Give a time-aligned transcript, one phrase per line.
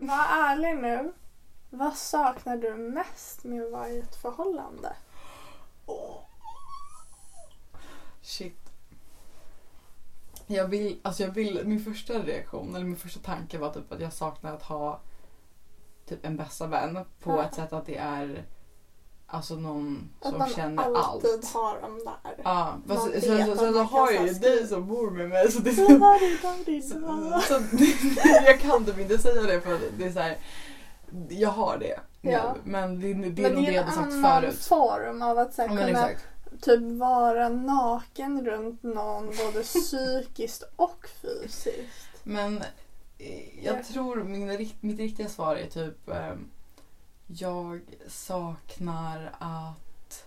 [0.00, 1.12] Var ärlig nu.
[1.70, 4.92] Vad saknar du mest med att vara i ett förhållande?
[8.22, 8.56] Shit.
[10.46, 14.00] Jag vill, alltså jag vill, min första reaktion, eller min första tanke var typ att
[14.00, 15.00] jag saknar att ha
[16.06, 17.44] typ en bästa vän på Ja.
[17.44, 18.44] ett sätt att det är
[19.30, 21.44] alltså någon Att som man känner alltid allt.
[21.54, 22.34] har dem där.
[22.44, 25.10] Ja, fast Man sen, sen, att sen, så man har jag ju dig som bor
[25.10, 29.42] med mig så det är Så så, det, det, så, jag kan typ inte säga
[29.42, 30.38] det för det är så här,
[31.28, 32.56] jag har det nu, Ja.
[32.64, 34.58] men det, det är Men nog det det är jag en hade sagt annan förut.
[34.64, 36.26] form av att så här, Ja, men kunna exakt.
[36.62, 42.08] typ vara naken runt någon både psykiskt och fysiskt.
[42.22, 42.58] Men
[43.18, 43.82] eh, jag Ja.
[43.92, 46.50] tror min, mitt riktiga svar är typ ehm,
[47.38, 50.24] jag saknar att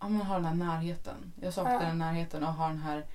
[0.00, 1.32] ja, men ha den här närheten.
[1.40, 1.80] Jag saknar Ja.
[1.80, 3.06] den närheten och ha den här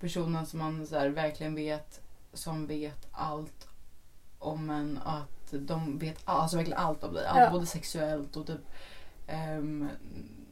[0.00, 2.00] personen som man så här, verkligen vet
[2.32, 3.68] som vet allt
[4.38, 4.98] om en.
[5.04, 7.26] Att de vet all, alltså verkligen allt om dig.
[7.26, 7.50] Allt, Ja.
[7.50, 8.60] Både sexuellt och typ
[9.26, 9.88] ehm,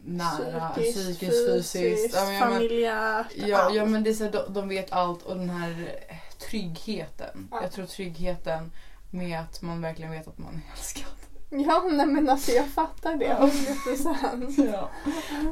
[0.04, 2.14] nära, Psykiskt, psykiskt, fysiskt.
[2.14, 5.50] Ja, men- familjärt, Ja, ja men det är så de, de vet allt och den
[5.50, 5.98] här
[6.38, 7.48] tryggheten.
[7.50, 7.62] Ja.
[7.62, 8.70] Jag tror tryggheten
[9.12, 11.06] med att man verkligen vet att man är älskad.
[11.50, 13.24] Ja, nej men alltså jag fattar det.
[13.24, 13.46] Ja.
[13.46, 14.70] 100%.
[14.72, 14.91] Ja.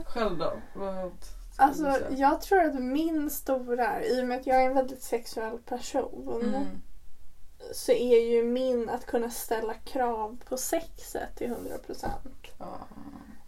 [0.07, 0.53] Själv då?
[0.75, 1.13] Vad
[1.57, 5.59] Alltså jag tror att min stora, i och med att jag är en väldigt sexuell
[5.59, 6.65] person, Mm.
[7.73, 12.07] så är ju min att kunna ställa krav på sexet till 100%.
[12.59, 12.79] Ja.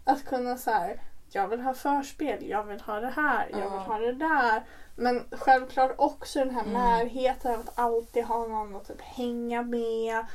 [0.03, 1.01] Att kunna så här,
[1.35, 4.63] jag vill ha förspel, jag vill ha det här, jag vill ha det där.
[4.95, 6.73] Men självklart också den här Mm.
[6.73, 10.25] närheten att alltid ha någon att typ hänga med.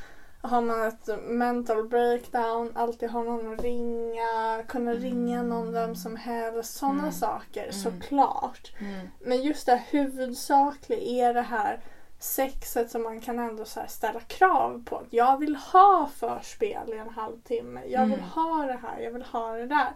[0.41, 6.15] Har man ett mental breakdown, alltid ha någon att ringa, kunna ringa någon vem som
[6.15, 6.73] helst.
[6.77, 7.11] Sådana Mm.
[7.11, 7.73] saker Mm.
[7.73, 8.71] såklart.
[8.79, 9.07] Mm.
[9.19, 11.79] Men just det huvudsakliga är det här
[12.19, 15.01] sexet som man kan ändå ställa krav på.
[15.09, 17.81] Jag vill ha förspel i en halvtimme.
[17.87, 18.25] Jag vill Mm.
[18.29, 19.91] ha det här, jag vill ha det där.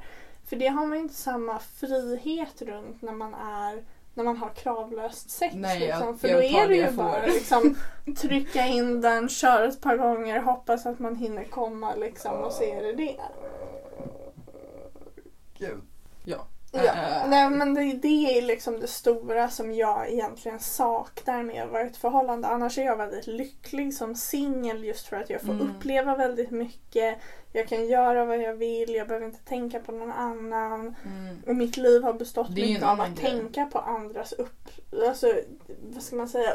[0.46, 3.84] För det har man inte samma frihet runt när man är
[4.16, 5.56] när man har kravlöst sex.
[5.58, 6.18] Nej, jag- liksom.
[6.20, 7.76] För jag då är det ju jag bara liksom,
[8.18, 12.64] trycka in den, köra ett par gånger, hoppas att man hinner komma liksom, och så
[12.64, 13.16] är det det.
[15.58, 15.82] Gud.
[16.26, 16.48] Ja.
[16.76, 17.28] Ja, Äh.
[17.30, 21.84] nej, men det, det är liksom det stora som jag egentligen saknar med att vara
[21.84, 22.48] i ett förhållande.
[22.48, 25.70] Annars är jag väldigt lycklig som singel just för att jag får Mm.
[25.70, 27.18] uppleva väldigt mycket.
[27.54, 30.96] Jag kan göra vad jag vill, jag behöver inte tänka på någon annan.
[31.06, 31.42] Mm.
[31.48, 34.70] Och mitt liv har bestått mycket av att tänka på andras upp...
[35.08, 35.34] Alltså,
[35.94, 36.50] vad ska man säga?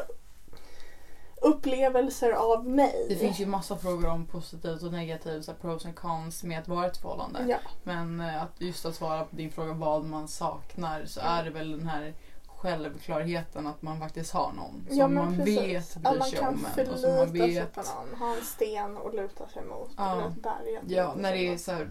[1.41, 3.05] Upplevelser av mig.
[3.09, 6.67] Det finns ju massa frågor om positivt och negativt, så pros and cons med att
[6.67, 7.45] vara ett förhållande.
[7.47, 7.57] Ja.
[7.83, 11.49] Men eh, att just att svara på din fråga vad man saknar så är det
[11.49, 12.13] väl den här
[12.47, 15.57] självklarheten att man faktiskt har någon som Ja, man precis.
[15.57, 16.89] vet bryr sig om en.
[16.93, 18.19] Och som man sig vet, på någon.
[18.19, 19.89] Ha en sten och luta sig mot.
[19.97, 20.11] Ja.
[20.13, 20.79] Eller ett berg.
[20.87, 21.89] ja, när sig det är så här,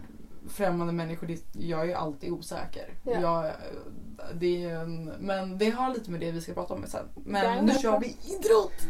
[0.49, 2.93] främmande människor, det, jag är alltid osäker.
[3.03, 3.21] Ja.
[3.21, 3.51] Jag,
[4.33, 7.05] det är en, men det har lite med det vi ska prata om sen.
[7.15, 8.87] Men nu kör vi idrott!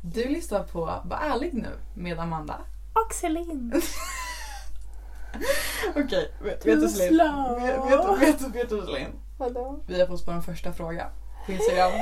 [0.00, 2.60] Du lyssnar på Var ärlig nu med Amanda.
[2.92, 3.72] Och Celine.
[5.96, 7.18] Okej, vet, du Celine?
[8.52, 9.12] vet du Celine?
[9.38, 9.80] Vadå?
[9.86, 11.06] Vi har fått vår första fråga
[11.46, 11.92] på Instagram.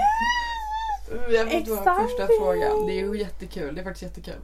[1.28, 2.87] Vi har fått vår första fråga.
[2.87, 3.75] Det är ju jättekul.
[3.75, 4.41] Det är faktiskt jättekul.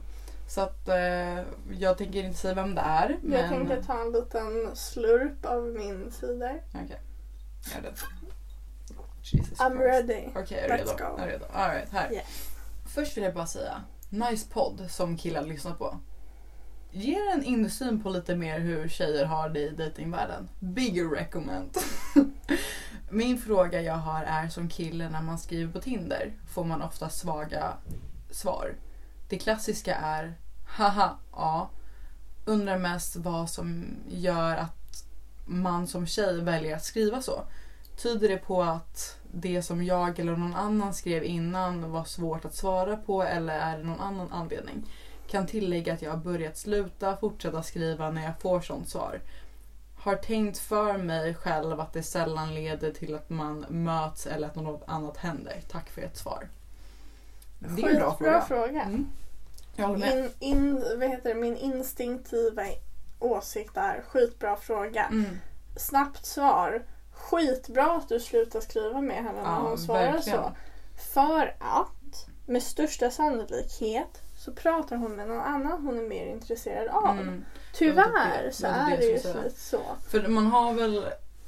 [0.47, 1.43] Så att eh,
[1.79, 3.09] jag tänker inte säga vem det är.
[3.09, 3.49] Jag Men...
[3.49, 6.61] tänkte ta en liten slurp av min cider.
[6.73, 7.01] Okej.
[7.69, 7.95] Jag är redo.
[9.21, 10.09] Jesus I'm Christ.
[10.09, 10.27] ready.
[10.35, 10.97] Okej, jag är Let's redo.
[10.97, 11.15] go.
[11.17, 11.45] Jag är redo.
[11.53, 12.13] All right, här.
[12.13, 12.25] Yes.
[12.87, 15.99] Först vill jag bara säga, nice podd som killar lyssnar på.
[16.91, 20.49] Ger en insyn på lite mer hur tjejer har det i datingvärlden.
[20.59, 21.77] Big recommend.
[23.09, 27.09] Min fråga jag har är som kille när man skriver på Tinder får man ofta
[27.09, 27.73] svaga
[28.31, 28.75] svar.
[29.29, 30.37] Det klassiska är
[30.67, 31.69] haha, ja.
[32.45, 35.03] Undrar mest vad som gör att
[35.45, 37.43] man som tjej väljer att skriva så.
[37.97, 42.55] Tyder det på att det som jag eller någon annan skrev innan var svårt att
[42.55, 44.85] svara på eller är det någon annan anledning?
[45.27, 49.21] Kan tillägga att jag har börjat sluta fortsätta skriva när jag får sånt svar.
[50.07, 54.55] Har tänkt för mig själv att det sällan leder till att man möts eller att
[54.55, 55.61] något annat händer.
[55.71, 56.49] Tack för ett svar.
[57.59, 58.41] Det är en bra Skitbra fråga.
[58.41, 58.81] fråga.
[58.83, 59.07] Mm.
[59.75, 60.17] Jag håller med.
[60.17, 61.35] In, in, vad heter det?
[61.35, 62.63] Min instinktiva
[63.19, 65.05] åsikt är skitbra fråga.
[65.05, 65.37] Mm.
[65.77, 66.83] Snabbt svar.
[67.13, 70.39] Skitbra att du slutar skriva med henne när Ja, hon svarar verkligen.
[70.43, 70.51] så.
[71.13, 76.87] För att med största sannolikhet så pratar hon med någon annan hon är mer intresserad
[76.87, 77.19] av.
[77.19, 77.45] Mm.
[77.73, 79.81] Tyvärr det så det är det ju lite så.
[80.09, 81.05] För man har väl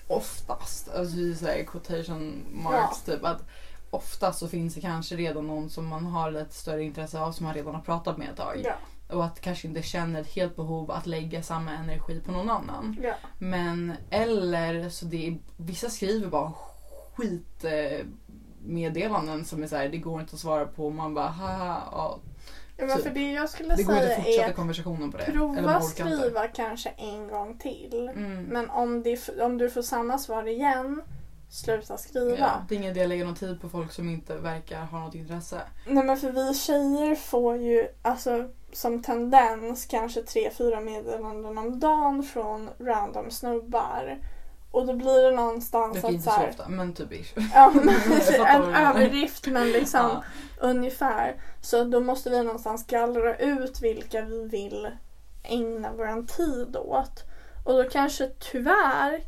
[0.08, 3.44] oftast, alltså i så här quotation marks typ att
[3.90, 7.46] oftast så finns det kanske redan någon som man har lite större intresse av som
[7.46, 8.62] man redan har pratat med ett tag.
[8.64, 8.76] Ja,
[9.16, 12.98] Och att kanske inte känner ett helt behov att lägga samma energi på någon annan.
[13.04, 13.14] ja.
[13.40, 16.54] Men eller så det är, vissa skriver bara
[17.16, 17.66] skit
[18.66, 22.20] meddelanden som är så här, det går inte att svara på man bara haha, ja.
[22.80, 23.06] Ja, men Typ.
[23.06, 25.24] för det jag skulle Det går säga är konversationen på det.
[25.24, 28.12] Prova skriva kanske en gång till.
[28.16, 28.44] Mm.
[28.44, 31.02] Men om, det, om du får samma svar igen,
[31.50, 32.38] sluta skriva.
[32.38, 35.00] Ja, det är ingen idé att lägga någon tid på folk som inte verkar ha
[35.00, 35.62] något intresse.
[35.88, 41.80] Nej men för vi tjejer får ju alltså som tendens kanske tre, fyra meddelanden om
[41.80, 44.18] dagen från random snubbar.
[44.72, 47.34] Och då blir det någonstans är att inte så så här, ofta, men typ ish.
[47.54, 47.96] Ja, men,
[48.46, 50.24] en överdrift men liksom Ja.
[50.60, 51.42] ungefär.
[51.62, 54.88] Så då måste vi någonstans gallra ut vilka vi vill
[55.44, 57.24] ägna vår tid åt.
[57.66, 59.24] Och då kanske tyvärr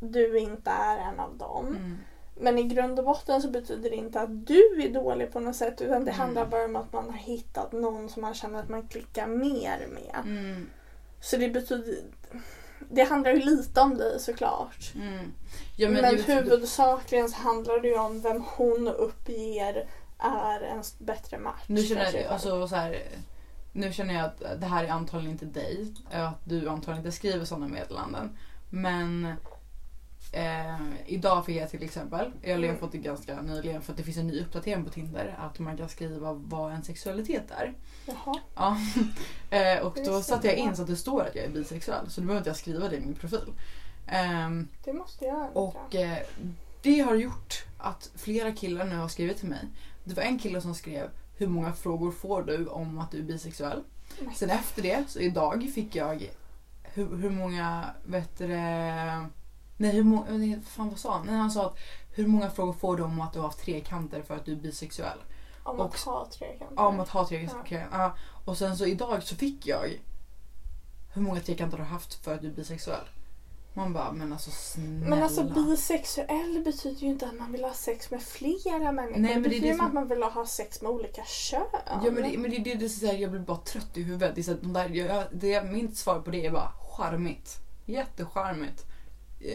[0.00, 1.66] du inte är en av dem.
[1.66, 1.98] Mm.
[2.40, 5.56] Men i grund och botten så betyder det inte att du är dålig på något
[5.56, 6.20] sätt utan det Mm.
[6.20, 9.86] handlar bara om att man har hittat någon som man känner att man klickar mer
[9.94, 10.16] med.
[10.24, 10.70] Mm.
[11.20, 11.94] Så det betyder...
[12.90, 14.92] Det handlar ju lite om dig såklart.
[14.94, 15.32] Mm.
[15.76, 19.88] Ja, men men, huvudsakligen så handlar det ju om vem hon uppger
[20.18, 21.62] är en bättre match.
[21.66, 23.02] Nu känner, jag, alltså, så här,
[23.72, 25.94] nu känner jag att det här är antagligen inte dig.
[26.10, 28.38] Att du antagligen inte skriver sådana meddelanden.
[28.70, 29.34] Men
[30.32, 32.78] eh, idag fick jag till exempel, eller jag har Mm.
[32.80, 35.36] fått det ganska nyligen för att det finns en ny uppdatering på Tinder.
[35.38, 37.74] Att man kan skriva vad en sexualitet är.
[38.06, 38.34] Jaha.
[38.54, 38.76] Ja.
[39.56, 42.10] eh, och då satte jag in så att det står att jag är bisexuell.
[42.10, 43.52] Så då behöver inte jag skriva det i min profil.
[44.06, 45.60] Ehm, Det måste jag ändra.
[45.60, 46.18] och eh,
[46.82, 49.68] det har gjort att flera killar nu har skrivit till mig.
[50.04, 53.22] Det var en kille som skrev Hur många frågor får du om att du är
[53.22, 53.82] bisexuell?
[54.36, 56.30] Sen efter det, så idag fick jag
[56.82, 58.46] hur, hur många, vet du
[59.76, 61.26] Nej, hur nej, fan vad sa han?
[61.26, 61.76] Nej, han sa att
[62.14, 64.56] hur många frågor får du om att du har haft trekanter för att du är
[64.56, 65.18] bisexuell?
[65.62, 66.74] Om och- att ha trekanter.
[66.76, 67.88] Ja, om att ha trekanter.
[67.92, 68.16] Ja.
[68.44, 70.00] Och sen så idag så fick jag
[71.14, 73.04] hur många trekanter du har haft för att du är bisexuell?
[73.74, 75.06] Man bara, men alltså snälla.
[75.06, 79.20] Men alltså bisexuell betyder ju inte att man vill ha sex med flera människor.
[79.20, 80.90] Nej, men det är det betyder det ju som- att man vill ha sex med
[80.90, 81.62] olika kön.
[81.86, 84.02] Ja men det, men det, det, det, är så här, jag blir bara trött i
[84.02, 84.34] huvudet.
[84.34, 87.56] Det är så att de där, jag, det, mitt svar på det är bara charmigt.
[87.86, 88.84] Jättecharmigt.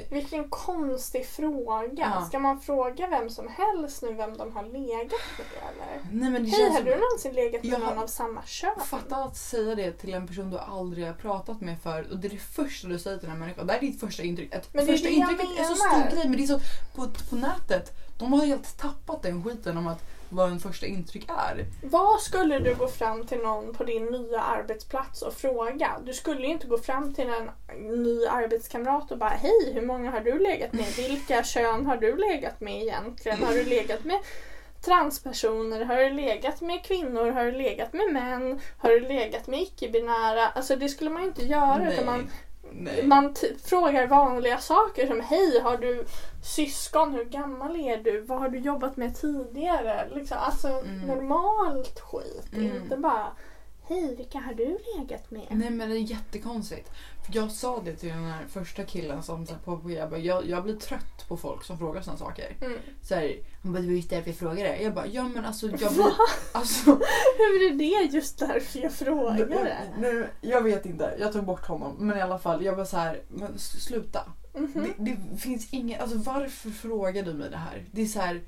[0.09, 2.13] Vilken konstig fråga.
[2.15, 2.25] Ja.
[2.25, 6.01] Ska man fråga vem som helst nu vem de har legat med eller?
[6.11, 8.79] Nej men det Hej, känns har du någonsin legat med Jag någon av samma kön?
[8.85, 12.27] Fatta att säga det till en person du aldrig har pratat med förut och det
[12.27, 13.67] är det första du säger till den här människan.
[13.67, 14.53] Det här är ditt första intryck.
[14.53, 16.47] Ett Men det är första det jag intrycket är så stor grej men det är
[16.47, 16.59] så
[16.95, 17.91] på, på nätet.
[18.19, 21.65] De har helt tappat den skiten om att vad en första intryck är.
[21.83, 25.91] Vad skulle du gå fram till någon på din nya arbetsplats och fråga?
[26.05, 30.11] Du skulle ju inte gå fram till en ny arbetskamrat och bara Hej, hur många
[30.11, 30.85] har du legat med?
[30.97, 33.43] Vilka kön har du legat med egentligen?
[33.43, 34.19] Har du legat med
[34.81, 35.85] transpersoner?
[35.85, 37.31] Har du legat med kvinnor?
[37.31, 38.59] Har du legat med män?
[38.77, 40.47] Har du legat med icke-binära?
[40.47, 41.93] Alltså det skulle man ju inte göra.
[41.93, 42.29] Utan man,
[42.73, 43.07] Nej.
[43.07, 46.05] man frågar vanliga saker som Hej, har du
[46.43, 47.13] syskon?
[47.13, 48.21] Hur gammal är du?
[48.21, 50.09] Vad har du jobbat med tidigare?
[50.15, 51.07] Liksom, alltså Mm.
[51.07, 52.53] normalt skit.
[52.53, 52.75] Mm.
[52.75, 53.27] Inte bara
[53.87, 55.47] Hej, vilka har du legat med?
[55.49, 56.89] Nej men det är jättekonstigt.
[57.33, 60.19] Jag sa det till den här första killen som så här, på, på jag, bara,
[60.19, 62.57] jag, jag blir trött på folk som frågar sådana saker.
[62.61, 62.77] Mm.
[63.01, 64.81] Så här, han bara, det var just därför jag frågade.
[64.81, 66.13] Jag bara, ja men alltså jag blir...
[66.51, 66.91] Alltså,
[67.37, 69.71] Hur är det just därför jag frågade?
[69.99, 71.95] nu, jag vet inte, jag tog bort honom.
[71.99, 74.31] Men i alla fall, jag var så här, men sluta.
[74.53, 74.93] Mhm.
[74.97, 77.85] Det, det finns ingen, alltså varför frågar du mig det här?
[77.91, 78.41] Det är så här,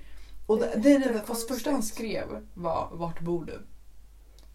[0.48, 1.54] och Det det, det, det, jättekonstigt.
[1.54, 3.62] första han skrev var, vart bor du?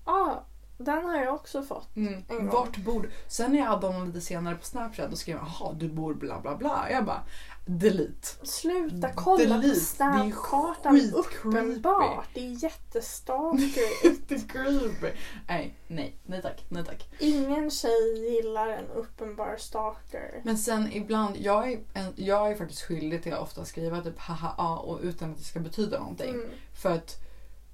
[0.06, 0.44] Ja,
[0.78, 1.96] den har jag också fått.
[1.96, 2.24] Mm.
[2.28, 2.48] En gång.
[2.48, 3.10] Vart bor du?
[3.28, 6.40] Sen när jag hade honom lite senare på Snapchat och skrev jaha du bor bla
[6.40, 6.86] bla bla.
[6.90, 7.22] Jag bara
[7.66, 8.28] delete.
[8.42, 9.62] Sluta kolla Delete.
[9.62, 11.12] Det är på snapkartan.
[11.14, 12.28] Uppenbart.
[12.34, 14.04] Det är jättestalker.
[14.04, 15.10] Jättecreepy.
[15.48, 17.08] Nej, nej, nej tack, nej tack.
[17.18, 20.40] Ingen tjej gillar en uppenbar stalker.
[20.44, 24.18] Men sen ibland, jag är, en, jag är faktiskt skyldig till att ofta skriva typ
[24.18, 26.34] haha och utan att det ska betyda någonting.
[26.34, 26.50] Mm.
[26.82, 27.27] För att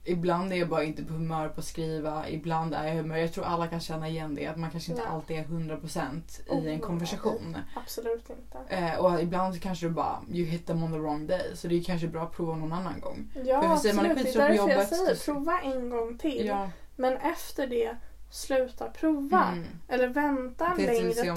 [0.05, 3.17] ibland är jag bara inte på humör på att skriva, ibland är jag humör.
[3.17, 5.11] Jag tror alla kan känna igen det, att man kanske inte Ja.
[5.11, 7.57] alltid är 100% i Oh, en konversation.
[7.77, 8.75] Absolut inte.
[8.77, 11.51] Eh, och ibland kanske du bara, you hit them on the wrong day.
[11.55, 13.33] Så det är kanske bra att prova någon annan gång.
[13.45, 14.35] Ja, För säger, man är absolut.
[14.35, 16.47] Det är därför jag säger så- prova en gång till.
[16.47, 16.71] Ja.
[16.97, 17.97] Men efter det,
[18.31, 19.45] sluta prova.
[19.53, 19.67] Mm.
[19.89, 21.31] Eller vänta en längre tid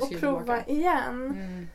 [0.00, 0.64] och prova tillbaka.
[0.66, 1.14] igen.
[1.30, 1.66] Mm.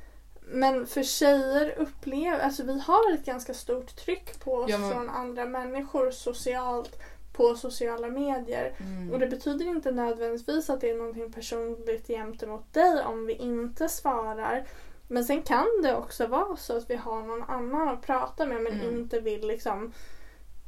[0.51, 4.91] Men för tjejer upplever, alltså vi har ett ganska stort tryck på oss Ja, men-
[4.91, 6.99] från andra människor socialt
[7.33, 8.73] på sociala medier.
[8.79, 9.11] Mm.
[9.13, 13.89] Och det betyder inte nödvändigtvis att det är någonting personligt gentemot dig om vi inte
[13.89, 14.67] svarar.
[15.07, 18.61] Men sen kan det också vara så att vi har någon annan att prata med
[18.61, 18.97] men Mm.
[18.99, 19.93] inte vill liksom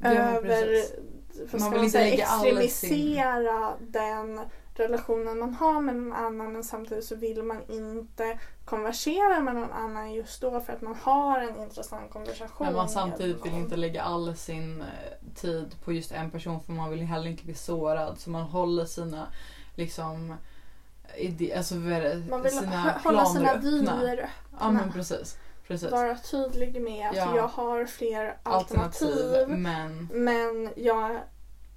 [0.04, 0.86] Ja, över...
[1.60, 2.24] Man vill inte säga?
[2.24, 4.40] Extremisera den
[4.74, 9.72] relationen man har med någon annan men samtidigt så vill man inte konversera med någon
[9.72, 12.66] annan just då för att man har en intressant konversation.
[12.68, 14.88] Men man samtidigt vill inte lägga all sin eh,
[15.36, 18.20] tid på just en person för man vill heller inte bli sårad.
[18.20, 19.28] Så man håller sina
[19.76, 20.36] liksom
[21.18, 21.76] ide- alltså?
[21.76, 24.00] Man vill sina hå- hålla sina planer öppna.
[24.02, 25.38] vyer Ja men precis.
[25.68, 25.92] precis.
[25.92, 27.36] Vara tydlig med att Ja.
[27.36, 31.20] jag har fler alternativ, Men, men jag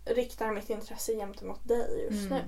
[0.05, 2.41] riktar mitt intresse gentemot dig just nu.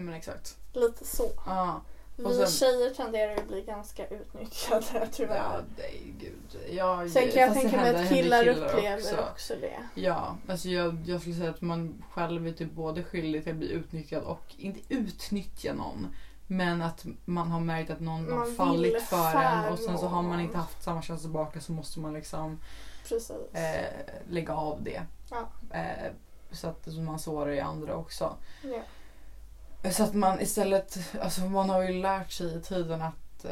[0.00, 0.56] Ja, men exakt.
[0.72, 1.30] Lite så.
[1.46, 1.80] Ja,
[2.24, 5.36] Och Vi sen- tjejer tenderar ju att bli ganska utnyttjade tyvärr.
[5.36, 6.60] ja nej gud.
[6.70, 9.54] Jag, Sen kan jag fast det tänka mig händer- att händer killar upplever också.
[9.60, 10.00] det.
[10.00, 13.58] Ja, alltså jag, jag skulle säga att man själv är typ både skyldig till att
[13.58, 16.06] bli utnyttjad och inte utnyttja någon.
[16.46, 19.98] Men att man har märkt att någon Man har vill fallit för en och sen
[19.98, 20.40] så har man någon.
[20.40, 22.60] inte haft samma känsla tillbaka så måste man liksom
[23.08, 23.30] Precis.
[23.52, 23.84] eh,
[24.30, 25.02] lägga av det.
[25.30, 25.48] Ja.
[25.78, 26.12] Eh,
[26.52, 28.36] så att man sårar i andra också.
[28.62, 28.78] Ja.
[29.90, 33.50] Så att man istället, alltså man har ju lärt sig i tiden att eh,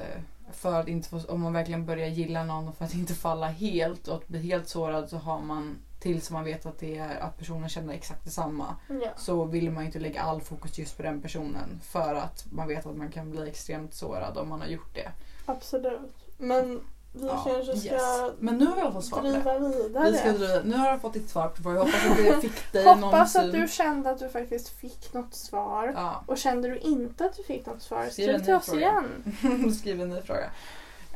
[0.52, 3.46] för att inte få, om man verkligen börjar gilla någon och för att inte falla
[3.46, 7.16] helt och att bli helt sårad så har man tills man vet att det är
[7.20, 9.08] att personen känner exakt detsamma Ja.
[9.16, 12.68] så vill man ju inte lägga all fokus just på den personen för att man
[12.68, 15.10] vet att man kan bli extremt sårad om man har gjort det.
[15.46, 16.14] Absolut.
[16.38, 16.80] Men
[17.14, 18.32] vi Ja, kanske ska yes.
[18.38, 19.58] Men nu har vi i alla fall svar på det.
[19.58, 20.10] vidare.
[20.10, 21.72] Vi ska driva, nu har jag fått ditt svar på.
[21.72, 25.34] Jag hoppas att det fick dig Hoppas att du kände att du faktiskt fick något
[25.34, 25.92] svar.
[25.96, 26.24] Ja.
[26.26, 28.80] Och kände du inte att du fick något svar, Skriv skriv till oss fråga.
[28.80, 29.74] igen.
[29.80, 30.50] Skriv en ny fråga.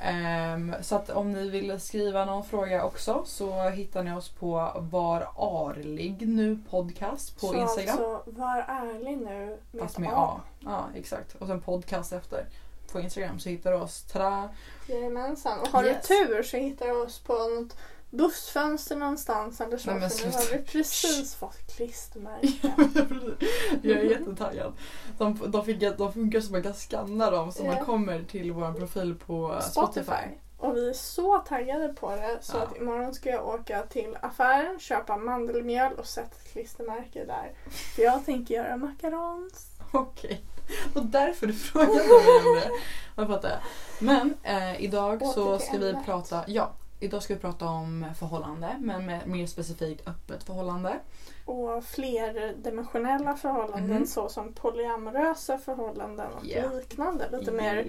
[0.03, 4.73] Ehm, så att om ni vill skriva någon fråga också så hittar ni oss på
[4.91, 7.99] Var Arlig nu podcast på så Instagram.
[7.99, 10.41] alltså, var ärlig nu med Fast med A.
[10.61, 11.35] Ja, exakt.
[11.35, 12.47] Och sen podcast efter.
[12.93, 14.03] På Instagram så hittar du oss.
[14.03, 14.49] Tada!
[14.87, 15.61] Jajamensan.
[15.61, 16.09] Och har Yes.
[16.09, 17.77] du tur så hittar du oss på något
[18.11, 19.91] bussfönster någonstans eller så.
[19.91, 22.71] Nej, men för nu har vi precis fått klistermärken.
[23.83, 24.73] jag är jättetaggad.
[25.19, 27.75] De, de, fick, de funkar så man kan scanna dem så Ja.
[27.75, 30.03] man kommer till vår profil på Spotify.
[30.05, 30.39] Spotify.
[30.59, 32.63] Och vi är så taggade på det så Ja.
[32.63, 37.53] att imorgon ska jag åka till affären, köpa mandelmjöl och sätta ett klistermärke där.
[37.97, 39.67] För jag tänker göra macarons.
[39.93, 40.45] Okej.
[40.95, 42.71] Och därför du frågade mig om det.
[43.17, 43.61] Jag fattar.
[44.01, 46.71] Men eh, idag så ska vi prata, ja,
[47.01, 50.99] idag ska vi prata om förhållande men med mer specifikt öppet förhållande.
[51.45, 54.07] Och flerdimensionella förhållanden Mhm.
[54.07, 56.71] såsom polyamorösa förhållanden och Ja.
[56.73, 57.39] liknande.
[57.39, 57.87] Lite mer,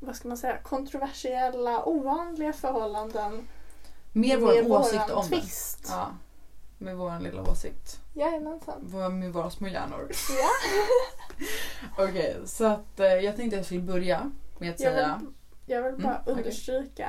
[0.00, 3.48] vad ska man säga, kontroversiella, ovanliga förhållanden.
[4.12, 5.42] Mer med vår åsikt om det.
[5.88, 6.06] Ja.
[6.78, 7.99] Med vår lilla åsikt.
[8.12, 8.80] Jajamensan.
[9.20, 10.10] Med våra små hjärnor.
[10.38, 10.50] Ja.
[12.04, 15.18] Okej, så att eh, jag tänkte jag skulle börja med att Jag säga...
[15.20, 15.28] vill,
[15.66, 17.08] jag vill bara Mm, understryka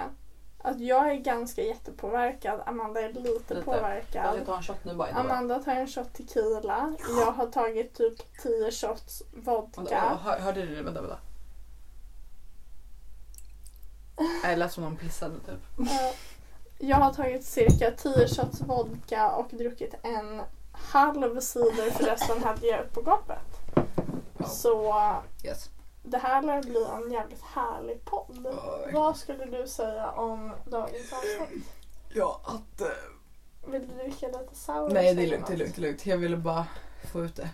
[0.63, 2.62] att jag är ganska jättepåverkad.
[2.65, 3.53] Amanda är lite, Lite.
[3.53, 4.36] Jag påverkad.
[4.36, 5.10] ska ta en shot nu bara.
[5.12, 6.96] Amanda tar en shot tequila.
[7.17, 10.17] Jag har tagit typ 10 shots Vänta, vodka.
[10.24, 10.81] hör, hörde du det?
[10.81, 11.17] Vänta, vänta.
[14.43, 15.88] Det lät som någon pissade typ.
[16.79, 20.41] Jag har tagit cirka 10 shots vodka och druckit en
[20.85, 23.39] halv cider för resten hade jag upp på golvet.
[24.38, 24.45] Ja.
[24.47, 24.93] Så
[25.45, 25.69] Yes.
[26.03, 28.47] det här lär bli en jävligt härlig podd.
[28.85, 28.91] Oj.
[28.93, 31.65] Vad skulle du säga om dagens avsnitt?
[32.13, 32.81] Ja, att...
[32.81, 32.88] eh,
[33.71, 34.89] Vill du dricka lite sour?
[34.89, 36.05] Nej, det är lugnt, det är lugnt, det är lugnt.
[36.05, 36.65] Jag ville bara
[37.11, 37.50] få ut det.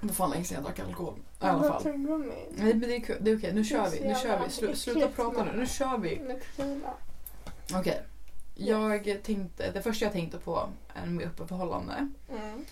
[0.00, 1.14] Det var fan länge sedan jag drack alkohol.
[1.40, 1.82] I alla fall.
[1.84, 3.52] Nej, men det är, det är okej.
[3.54, 4.00] Nu kör vi.
[4.08, 4.50] Nu kör vi.
[4.50, 5.52] Slu, sluta prata nu.
[5.56, 6.20] Nu kör vi.
[6.20, 6.94] med tequila.
[8.54, 11.50] Jag tänkte, det första jag tänkte på är med öppet.
[11.50, 12.64] Mm.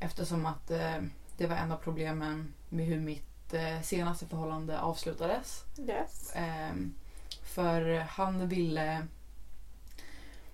[0.00, 0.96] Eftersom att eh,
[1.36, 5.64] det var en av problemen med hur mitt eh, senaste förhållande avslutades.
[5.78, 6.32] Yes.
[6.34, 6.94] Ehm,
[7.42, 9.06] för han ville...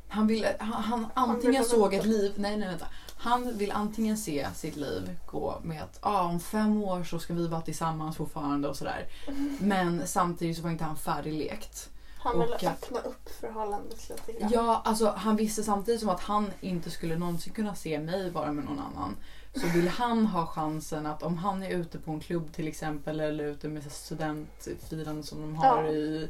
[0.09, 0.57] Han ville...
[0.59, 2.33] Han, han antingen ville såg ett liv...
[2.37, 2.87] Nej, nej, vänta.
[3.17, 7.35] Han vill antingen se sitt liv gå med att ah, om fem år så ska
[7.35, 9.07] vi vara tillsammans fortfarande och sådär.
[9.59, 11.91] Men samtidigt så var inte han färdiglekt.
[12.25, 14.51] Han ville öppna upp förhållandet lite grann.
[14.53, 18.53] Ja, alltså han visste samtidigt som att han inte skulle någonsin kunna se mig vara
[18.53, 19.17] med någon annan.
[19.55, 23.21] Så vill han ha chansen att om han är ute på en klubb till exempel
[23.21, 25.91] eller ute med studentfirande som de har Ja.
[25.91, 26.29] i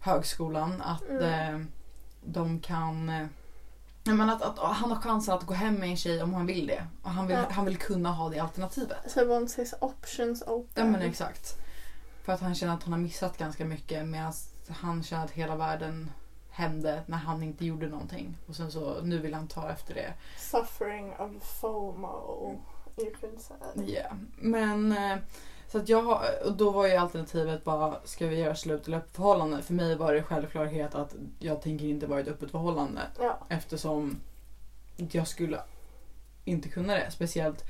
[0.00, 1.54] högskolan att Mm.
[1.54, 1.66] eh,
[2.24, 3.26] de kan eh,
[4.04, 6.46] jag menar att, att han har chansen att gå hem med en tjej om han
[6.46, 6.86] vill det.
[7.02, 7.44] Och han vill, Ja.
[7.50, 9.10] han vill kunna ha det alternativet.
[9.10, 10.92] So wants his options Ja open.
[10.92, 11.56] men exakt.
[12.24, 14.32] För att han känner att han har missat ganska mycket medan
[14.70, 16.10] han känner att hela världen
[16.50, 18.36] hände när han inte gjorde någonting.
[18.46, 20.14] Och sen så nu vill han ta efter det.
[20.38, 22.60] Suffering of FOMO.
[22.96, 23.84] You could say.
[23.86, 24.14] Yeah.
[24.36, 25.18] Men eh,
[25.68, 28.98] Så att jag har, och då var ju alternativet bara, ska vi göra slut eller
[28.98, 29.62] öppet förhållande?
[29.62, 33.00] För mig var det självklarhet att jag tänker inte vara i ett öppet förhållande.
[33.20, 33.38] Ja.
[33.48, 34.20] Eftersom
[34.96, 35.60] jag skulle
[36.44, 37.10] inte kunna det.
[37.10, 37.64] Speciellt.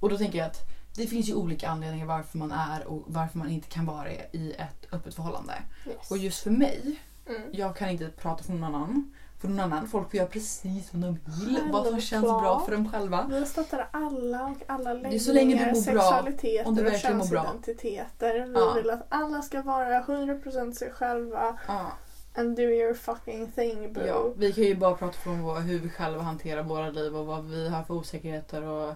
[0.00, 0.60] Och då tänker jag att
[0.98, 4.54] det finns ju olika anledningar varför man är och varför man inte kan vara i
[4.58, 5.54] ett öppet förhållande.
[5.86, 6.10] Yes.
[6.10, 7.42] Och just för mig, Mm.
[7.52, 9.14] jag kan inte prata för någon annan.
[9.40, 11.60] För någon annan, folk får göra precis vad de vill.
[11.72, 13.26] Vad som känns bra för dem själva.
[13.30, 16.02] Vi stöttar alla och alla Det är så länge du läggningar, mår bra.
[16.02, 18.46] sexualiteter Om du och könsidentiteter.
[18.46, 18.72] Vi Ja.
[18.72, 21.92] vill att alla ska vara 100% sig själva Ja,
[22.36, 24.06] and do your fucking thing bro.
[24.06, 24.32] ja.
[24.36, 27.44] Vi kan ju bara prata från vår, hur vi själva hanterar våra liv och vad
[27.44, 28.94] vi har för osäkerheter och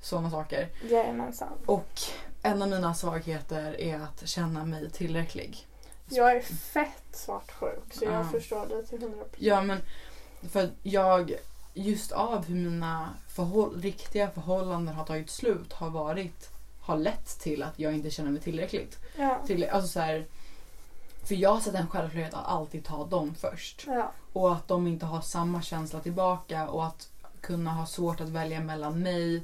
[0.00, 0.68] sådana saker.
[0.90, 1.52] Jajamensan.
[1.66, 2.00] Och
[2.42, 5.66] en av mina svagheter är att känna mig tillräcklig.
[6.08, 8.24] Jag är fett svartsjuk så jag Ja.
[8.24, 9.24] förstår dig till 100%.
[9.38, 9.78] Ja men
[10.50, 11.32] för jag
[11.74, 16.50] just av hur mina förhåll, riktiga förhållanden har tagit slut har varit
[16.80, 18.98] har lett till att jag inte känner mig tillräckligt.
[19.16, 19.38] Ja.
[19.46, 20.26] Till, alltså så här,
[21.24, 23.84] för jag har sett en självklarhet att alltid ta dem först.
[23.86, 24.12] Ja.
[24.32, 27.08] Och att de inte har samma känsla tillbaka och att
[27.40, 29.42] kunna ha svårt att välja mellan mig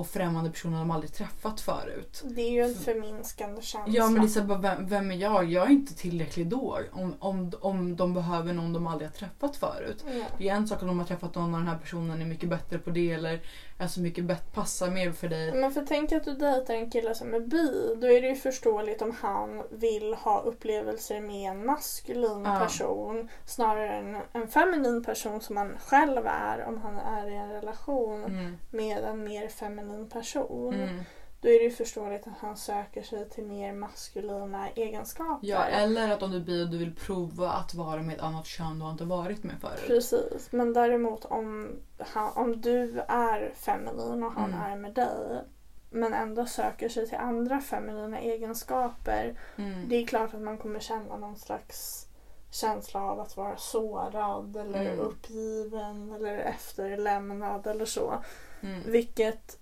[0.00, 2.24] och främmande personer de aldrig träffat förut.
[2.24, 3.94] Det är ju en förminskande känsla.
[3.94, 5.44] Ja men det är så här, bara, vem, vem är jag?
[5.44, 6.78] Jag är inte tillräcklig då.
[6.92, 10.04] Om, om, om de behöver någon de aldrig har träffat förut.
[10.06, 10.24] Ja.
[10.38, 12.48] Det är en sak om de har träffat någon och den här personen är mycket
[12.48, 13.40] bättre på det eller
[13.80, 15.52] är så mycket bättre, passar mer för dig.
[15.52, 17.94] Men för tänk att du dejtar en kille som är bi.
[18.00, 22.58] Då är det ju förståeligt om han vill ha upplevelser med en maskulin Ja.
[22.60, 27.48] person snarare än en feminin person som han själv är om han är i en
[27.50, 28.56] relation Mm.
[28.70, 30.74] med en mer feminin person.
[30.74, 31.00] Mm.
[31.42, 35.46] Då är det ju förståeligt att han söker sig till mer maskulina egenskaper.
[35.48, 38.46] Ja, eller att om du blir och du vill prova att vara med ett annat
[38.46, 39.84] kön du har inte varit med förut.
[39.86, 41.68] Precis, men däremot om,
[41.98, 44.60] han, om du är feminin och han Mm.
[44.72, 45.42] är med dig
[45.90, 49.38] men ändå söker sig till andra feminina egenskaper.
[49.56, 49.88] Mm.
[49.88, 52.06] Det är klart att man kommer känna någon slags
[52.50, 54.98] känsla av att vara sårad eller Mm.
[55.00, 58.14] uppgiven eller efterlämnad eller så.
[58.60, 58.80] Mm.
[58.86, 59.59] Vilket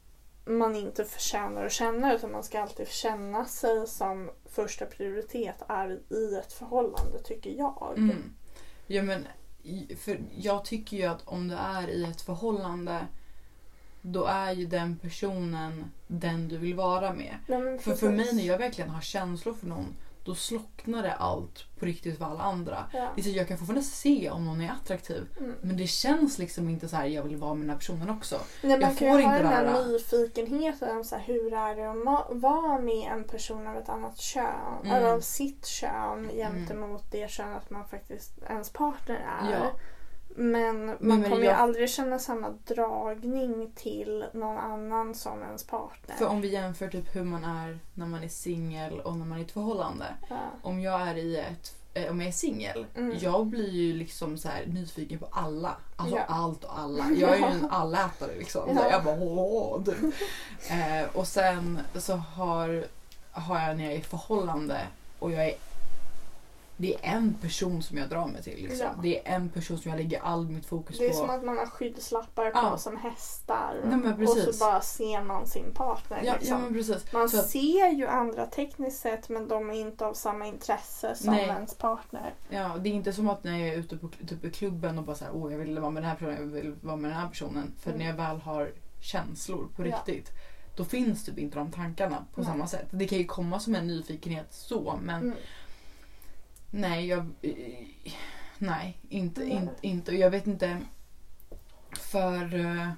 [0.49, 6.01] man inte förtjänar att känna utan man ska alltid känna sig som första prioritet är
[6.11, 7.93] i ett förhållande tycker jag.
[7.97, 8.35] Mm.
[8.87, 9.27] Ja, men,
[9.99, 13.07] för jag tycker ju att om du är i ett förhållande
[14.03, 17.35] då är ju den personen den du vill vara med.
[17.81, 19.97] För för mig när jag verkligen har känslor för någon
[20.29, 22.85] då slocknar det allt på riktigt för alla andra.
[22.93, 23.09] Ja.
[23.15, 25.55] Det är så jag kan fortfarande se om någon är attraktiv Mm.
[25.61, 28.41] men det känns liksom inte så här jag vill vara med den här personen också.
[28.63, 29.85] Nej, man Jag kan ju får ha inte den här här.
[29.89, 34.19] nyfikenheten om så här, hur är det att vara med en person av ett annat
[34.19, 34.45] kön,
[34.85, 34.97] Mm.
[34.97, 39.53] eller av sitt kön gentemot det könet man faktiskt ens partner är.
[39.53, 39.71] Ja.
[40.41, 45.65] Men man men kommer ju jag- aldrig känna samma dragning till någon annan som ens
[45.67, 46.15] partner.
[46.17, 49.39] För om vi jämför typ hur man är när man är singel och när man
[49.39, 50.05] är i ett förhållande.
[50.31, 50.37] ja.
[50.63, 53.17] Om jag är i ett eh, om jag är singel, Mm.
[53.21, 55.77] jag blir ju liksom så här nyfiken på alla.
[55.97, 56.23] Alltså Ja.
[56.29, 57.05] allt och alla.
[57.17, 58.63] Jag är ju en allätare liksom.
[58.77, 58.91] Så Ja.
[58.91, 60.13] jag bara åh, du.
[60.75, 62.85] eh, Och sen så har,
[63.33, 64.81] har jag när jag är i förhållande
[65.19, 65.55] och jag är
[66.81, 68.57] det är en person som jag drar mig till.
[68.63, 68.79] Liksom.
[68.87, 69.03] Ja.
[69.03, 71.15] Det är en person som jag lägger all mitt fokus Det är på.
[71.17, 72.79] som att man har skyddslappar på Ja.
[72.79, 73.75] som hästar.
[73.85, 76.21] Nej, och så bara ser man sin partner.
[76.25, 76.57] ja, liksom.
[76.57, 77.13] ja men precis.
[77.13, 81.31] Man Så ser ju andra tekniskt sett men de är inte av samma intresse som
[81.35, 81.45] Nej.
[81.45, 82.35] ens partner.
[82.51, 85.05] Ja, det är inte som att när jag är ute på typ i klubben och
[85.05, 87.19] bara såhär, åh jag vill vara med den här personen, jag vill vara med den
[87.19, 87.73] här personen.
[87.81, 87.99] För Mm.
[88.03, 90.31] när jag väl har känslor på riktigt,
[90.77, 92.51] då finns typ inte de tankarna på Nej.
[92.51, 92.87] samma sätt.
[92.91, 95.37] Det kan ju komma som en nyfikenhet så, men Mm.
[96.71, 97.27] Nej, jag...
[98.59, 99.51] Nej, inte, Nej.
[99.51, 100.11] inte, inte.
[100.13, 100.81] Och jag vet inte,
[101.93, 102.89] för eh,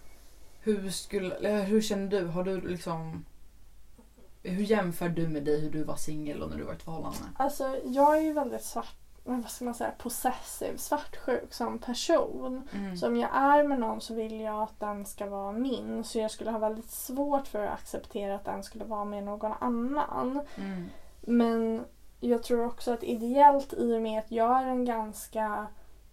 [0.60, 2.26] hur skulle, hur känner du?
[2.26, 3.24] Har du liksom...
[4.42, 6.82] Hur jämför du med dig hur du var singel och när du var i ett
[6.82, 7.18] förhållande?
[7.36, 12.68] Alltså jag är ju väldigt svart, vad ska man säga, possessiv, svartsjuk som person.
[12.72, 12.96] Mm.
[12.96, 16.04] Så om jag är med någon så vill jag att den ska vara min.
[16.04, 19.52] Så jag skulle ha väldigt svårt för att acceptera att den skulle vara med någon
[19.52, 20.40] annan.
[20.56, 20.88] Mm.
[21.20, 21.84] Men
[22.20, 25.66] jag tror också att ideellt i och med att jag är en ganska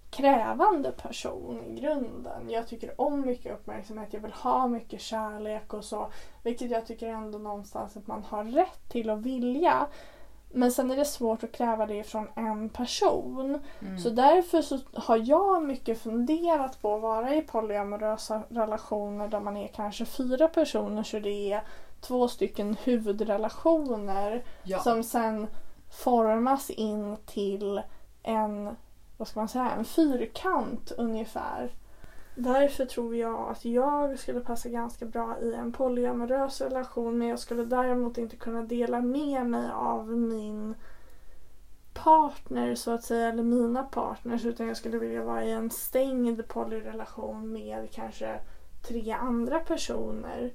[0.10, 2.50] krävande person i grunden.
[2.50, 6.12] Jag tycker om mycket uppmärksamhet, jag vill ha mycket kärlek och så.
[6.43, 9.88] Vilket jag tycker ändå någonstans att man har rätt till att vilja.
[10.50, 13.60] Men sen är det svårt att kräva det från en person.
[13.80, 14.00] Mm.
[14.00, 19.58] Så därför så har jag mycket funderat på att vara i polyamorösa relationer där man
[19.58, 21.63] är kanske fyra personer så det är
[22.02, 24.80] två stycken huvudrelationer ja.
[24.80, 25.48] som sen
[25.98, 27.82] formas in till
[28.24, 28.76] en,
[29.18, 31.72] vad ska man säga, en fyrkant ungefär.
[32.36, 37.40] Därför tror jag att jag skulle passa ganska bra i en polyamorös relation men jag
[37.40, 40.76] skulle däremot inte kunna dela med mig av min
[41.94, 46.48] partner så att säga, eller mina partners utan jag skulle vilja vara i en stängd
[46.48, 48.40] polyrelation med kanske
[48.88, 50.52] tre andra personer.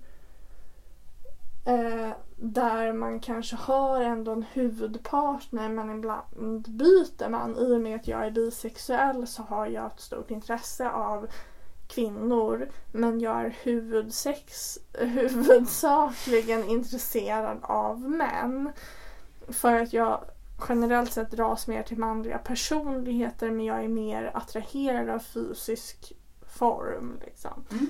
[1.65, 7.57] Eh, där man kanske har ändå en huvudpartner men ibland byter man.
[7.57, 11.27] I och med att jag är bisexuell så har jag ett stort intresse av
[11.89, 18.73] kvinnor men jag är huvudsex, huvudsakligen intresserad av män.
[19.49, 20.25] För att jag
[20.69, 26.13] generellt sett dras mer till manliga personligheter men jag är mer attraherad av fysisk
[26.47, 27.21] form.
[27.25, 27.65] Liksom.
[27.71, 27.87] Mm.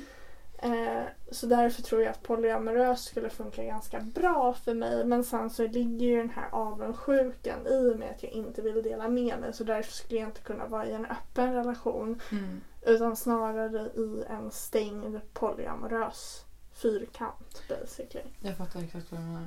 [0.63, 5.05] Eh, så därför tror jag att polyamorös skulle funka ganska bra för mig.
[5.05, 8.83] Men sen så ligger ju den här avundsjukan i och med att jag inte vill
[8.83, 9.53] dela med mig.
[9.53, 12.21] Så därför skulle jag inte kunna vara i en öppen relation.
[12.33, 12.61] Mm.
[12.83, 18.25] Utan snarare i en stängd polyamorös fyrkant basically.
[18.41, 19.47] Jag fattar exakt vad du menar.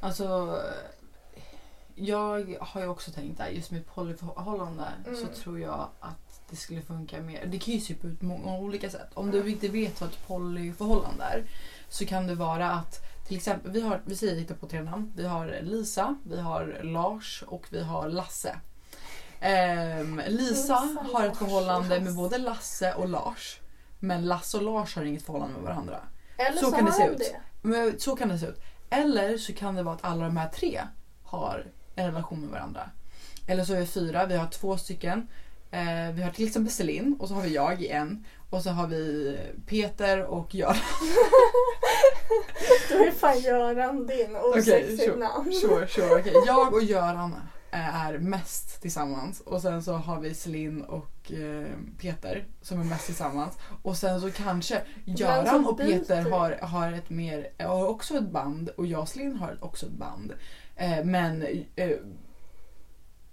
[0.00, 0.58] Alltså,
[1.94, 5.16] jag har ju också tänkt där, just med polyförhållande Mm.
[5.16, 7.46] så tror jag att det skulle funka mer.
[7.46, 9.08] Det kan ju se ut på många olika sätt.
[9.14, 11.44] Om du inte vet vad ett polyförhållande är
[11.88, 15.12] så kan det vara att till exempel, vi, har, vi säger lite på tre namn.
[15.16, 18.56] Vi har Lisa, vi har Lars och vi har Lasse.
[19.40, 20.74] Ehm, Lisa
[21.12, 23.60] har ett förhållande med både Lasse och Lars.
[23.98, 26.00] Men Lasse och Lars har inget förhållande med varandra.
[26.36, 27.18] Eller Så så, kan det se ut.
[27.18, 27.40] det.
[27.62, 28.60] Men så kan det se ut.
[28.90, 30.80] Eller så kan det vara att alla de här tre
[31.24, 32.90] har en relation med varandra.
[33.46, 35.28] Eller så är vi fyra, vi har två stycken.
[35.70, 38.24] Eh, vi har till exempel Celine och så har vi jag i en.
[38.50, 40.76] Och så har vi Peter och Göran.
[42.90, 45.16] Då är fan Göran din osexigt sure.
[45.16, 45.52] namn.
[45.52, 46.20] Sure, sure.
[46.20, 46.32] Okay.
[46.46, 47.34] Jag och Göran
[47.70, 49.40] eh, är mest tillsammans.
[49.40, 51.66] Och sen så har vi Celine och eh,
[51.98, 53.58] Peter som är mest tillsammans.
[53.82, 58.68] Och sen så kanske Göran och Peter har, har, ett mer, har också ett band
[58.68, 60.32] och jag och Celine har också ett band.
[60.76, 61.64] Eh, men...
[61.76, 61.90] Eh,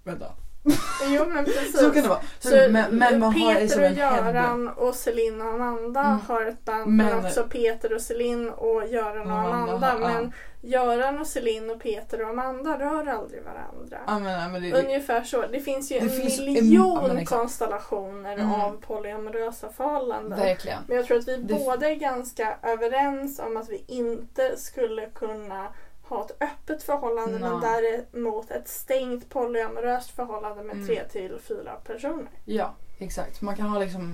[0.04, 0.32] vänta.
[1.08, 1.80] Jo men precis.
[1.80, 2.20] Så kan det vara.
[2.40, 3.96] Så, Så men, men man har Peter som och en.
[3.96, 6.20] Göran och Celine och Amanda Mm.
[6.28, 10.08] har ett band men, Men- också Peter och Celine och Göran och Amanda har- ja.
[10.08, 13.98] Men Göran och Celine och Peter och Amanda rör aldrig varandra.
[14.08, 15.42] Ja, men, ja, men det, Ungefär så.
[15.52, 17.30] Det finns ju Det en finns en- miljon ja, exakt.
[17.30, 18.52] konstellationer Mm.
[18.54, 20.40] av polyamorösa förhållanden.
[20.40, 20.80] verkligen.
[20.88, 25.06] Men jag tror att vi Det- båda är ganska överens om att vi inte skulle
[25.06, 25.68] kunna
[26.10, 27.70] ha ett öppet förhållande men Nej.
[28.12, 30.88] däremot ett stängt polyamoröst förhållande med Mm.
[30.88, 32.30] tre till fyra personer.
[32.46, 33.42] Ja, exakt.
[33.42, 34.14] Man kan ha liksom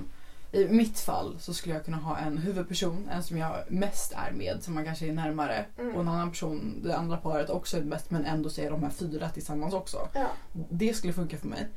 [0.51, 4.31] i mitt fall så skulle jag kunna ha en huvudperson, en som jag mest är
[4.31, 5.65] med, som man kanske är närmare.
[5.79, 5.95] Mm.
[5.95, 8.83] Och en annan person, det andra paret också är bäst men ändå så är de
[8.83, 10.07] här fyra tillsammans också.
[10.13, 10.27] Ja,
[10.69, 11.67] Det skulle funka för mig.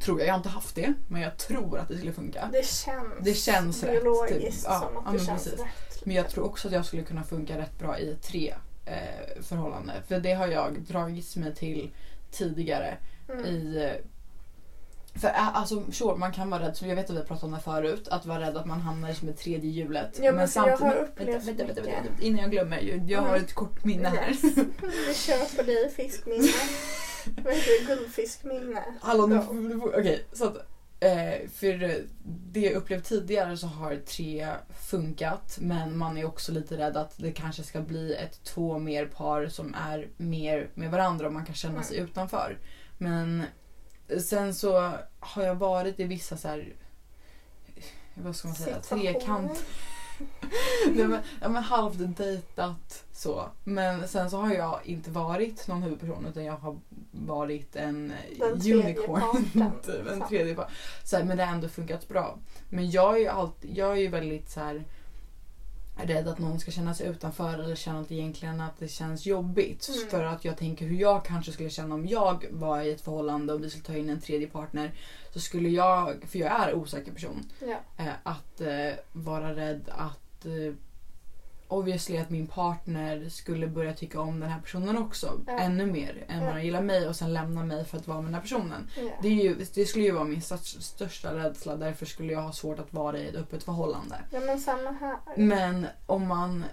[0.00, 2.48] Tror jag, jag har inte haft det, men jag tror att det skulle funka.
[2.52, 4.70] det känns, Det känns rätt, biologiskt typ.
[4.72, 5.60] Ja, som att ja, det men känns precis.
[5.60, 6.04] rätt.
[6.06, 8.54] Men jag tror också att jag skulle kunna funka rätt bra i tre
[8.86, 9.96] eh, förhållanden.
[10.08, 11.90] För det har jag dragits mig till
[12.30, 12.96] tidigare
[13.28, 13.44] Mm.
[13.46, 14.02] i eh,
[15.20, 17.50] för ä- alltså sure, man kan vara rädd, jag vet att vi har pratat om
[17.52, 20.18] det förut, att vara rädd att man hamnar som ett tredje hjulet.
[20.22, 21.86] Ja, men för jag har vänta, upplevt vänta, vänta, mycket.
[22.04, 23.42] vänta, innan jag glömmer, jag har Mm.
[23.44, 24.28] ett kort minne här.
[24.28, 24.42] Yes.
[25.08, 26.48] Vi kör på dig fiskminne.
[27.44, 27.94] Vad heter det?
[27.94, 28.82] Guldfiskminne.
[29.00, 29.44] Hallå,
[29.98, 30.24] okej.
[30.32, 30.56] så att,
[31.00, 34.48] eh, för det jag upplevt tidigare så har tre
[34.80, 39.06] funkat men man är också lite rädd att det kanske ska bli ett två mer
[39.06, 42.58] par som är mer med varandra och man kan känna sig utanför.
[42.98, 43.44] Men
[44.26, 46.72] sen så har jag varit i vissa så här
[48.14, 49.64] vad ska man säga, trekant
[50.94, 53.50] Nej, men, ja, men halvt dejtat så.
[53.64, 56.78] Men sen så har jag inte varit någon huvudperson utan jag har
[57.26, 59.50] varit en Den tredje unicorn.
[59.86, 60.70] typ, en tredje part.
[61.04, 62.38] Så här, men det har ändå funkat bra.
[62.68, 64.84] Men jag är ju, alltid, jag är ju väldigt så här
[66.04, 69.88] rädd att någon ska känna sig utanför eller känna att egentligen att det känns jobbigt.
[69.88, 70.10] Mm.
[70.10, 73.52] För att jag tänker hur jag kanske skulle känna om jag var i ett förhållande
[73.52, 74.92] och vi skulle ta in en tredje partner.
[75.32, 77.76] Så skulle jag, för jag är en osäker person, Ja.
[78.04, 80.74] eh, att eh, vara rädd att eh,
[81.68, 85.40] obviously att min partner skulle börja tycka om den här personen också.
[85.46, 85.58] Ja.
[85.58, 86.54] Ännu mer än vad Ja.
[86.54, 88.90] den gillar mig och sen lämna mig för att vara med den här personen.
[88.96, 89.02] Ja.
[89.22, 91.76] Det, ju, det skulle ju vara min största, rädsla.
[91.76, 94.16] Därför skulle jag ha svårt att vara i ett öppet förhållande.
[94.30, 95.16] ja men samma här.
[95.36, 96.64] Men om man...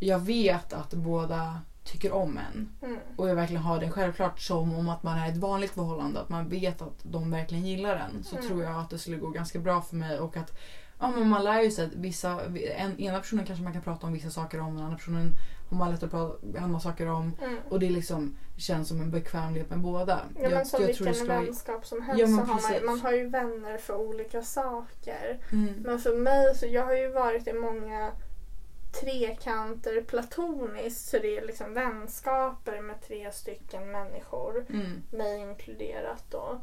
[0.00, 2.76] Jag vet att båda tycker om en.
[2.82, 2.98] Mm.
[3.16, 6.20] Och jag verkligen har det självklart som om att man är ett vanligt förhållande.
[6.20, 8.24] Att man vet att de verkligen gillar en.
[8.24, 8.48] Så Mm.
[8.48, 10.18] tror jag att det skulle gå ganska bra för mig.
[10.18, 10.58] Och att
[11.00, 12.40] ja, men man lär ju sig att vissa,
[12.76, 14.74] en, ena personen kanske man kan prata om vissa saker om.
[14.74, 15.30] Den andra personen
[15.70, 17.56] har man lätt att prata, behandla saker om Mm.
[17.68, 20.20] och det liksom känns som en bekvämlighet med båda.
[20.42, 22.46] Ja, men som vilken det ska vara- vänskap som helst Ja, så har
[22.80, 25.38] man, man har ju vänner för olika saker.
[25.52, 25.74] Mm.
[25.78, 28.12] Men för mig så jag har ju varit i många
[29.00, 35.02] trekanter platoniskt så det är liksom vänskaper med tre stycken människor, Mm.
[35.10, 36.60] mig inkluderat då.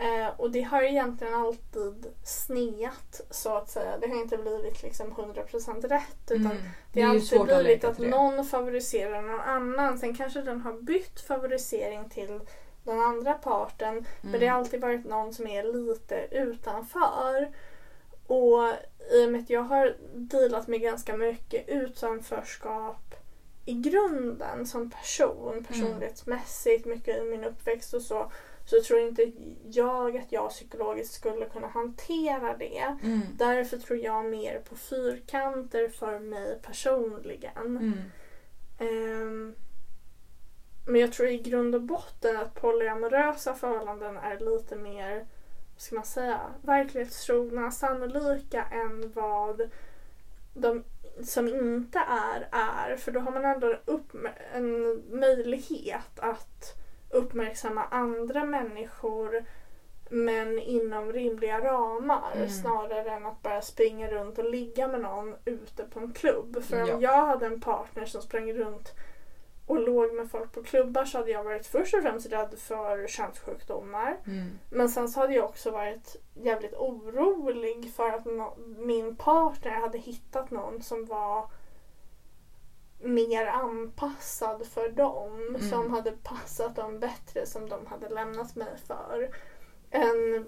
[0.00, 3.98] Eh, och det har egentligen alltid sneat så att säga.
[3.98, 6.62] Det har inte blivit liksom 100% rätt utan Mm.
[6.92, 8.06] det har alltid att blivit att det.
[8.08, 9.98] någon favoriserar någon annan.
[9.98, 12.40] Sen kanske den har bytt favorisering till
[12.84, 13.94] den andra parten.
[14.20, 14.40] Men Mm.
[14.40, 17.52] det har alltid varit någon som är lite utanför.
[18.26, 18.68] Och
[19.12, 23.14] i och med att jag har dealat med ganska mycket utanförskap
[23.64, 28.32] i grunden som person, personlighetsmässigt, mycket i min uppväxt och så,
[28.68, 29.32] så tror inte
[29.64, 32.96] jag att jag psykologiskt skulle kunna hantera det.
[33.02, 33.20] Mm.
[33.36, 37.56] Därför tror jag mer på fyrkanter för mig personligen.
[37.56, 37.94] Mm.
[38.78, 39.54] Ehm,
[40.86, 45.16] men jag tror i grund och botten att polyamorösa förhållanden är lite mer,
[45.74, 49.70] vad ska man säga, verklighetstrogna, sannolika än vad
[50.54, 50.84] de
[51.24, 52.96] som inte är är.
[52.96, 54.12] För då har man ändå upp,
[54.54, 56.78] en möjlighet att
[57.10, 59.44] uppmärksamma andra människor
[60.10, 62.48] men inom rimliga ramar Mm.
[62.48, 66.62] snarare än att bara springa runt och ligga med någon ute på en klubb.
[66.64, 66.94] För Ja.
[66.94, 68.92] om jag hade en partner som sprang runt
[69.66, 73.06] och låg med folk på klubbar så hade jag varit först och främst rädd för
[73.06, 74.16] könssjukdomar.
[74.26, 74.58] Mm.
[74.70, 79.98] Men sen så hade jag också varit jävligt orolig för att nå- min partner hade
[79.98, 81.50] hittat någon som var
[83.00, 85.46] mer anpassad för dem.
[85.48, 85.70] Mm.
[85.70, 89.30] Som hade passat dem bättre som de hade lämnat mig för.
[89.90, 90.46] En,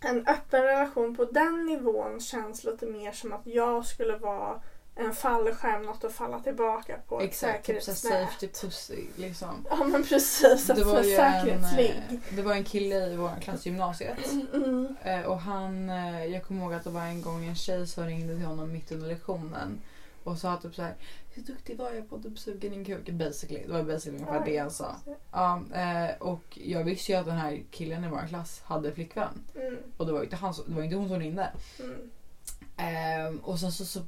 [0.00, 4.62] en öppen relation på den nivån känns lite mer som att jag skulle vara
[5.00, 7.20] en fallskärm, något att falla tillbaka på.
[7.20, 9.66] Exakt, typ safety pussy liksom.
[9.70, 12.02] Ja men precis, Det var, ju en, säkerhetsligg.
[12.10, 14.32] eh, det var en kille i vår klass i gymnasiet.
[14.54, 14.96] Mm.
[15.04, 18.04] Eh, Och han, eh, jag kommer ihåg att det var en gång en tjej som
[18.06, 19.80] ringde till honom mitt under lektionen
[20.24, 20.94] och sa typ så här
[21.38, 23.10] hur duktig var jag på att typ suga din kuk?
[23.10, 24.96] Basically, det var basically ungefär det han sa.
[25.32, 29.40] Ja, eh, och jag visste ju att den här killen i vår klass hade flickvän.
[29.54, 29.76] Mm.
[29.96, 31.52] Och det var ju inte, han, det var inte hon som ringde.
[31.80, 32.10] Mm.
[32.76, 34.00] Ehm, och sen så, så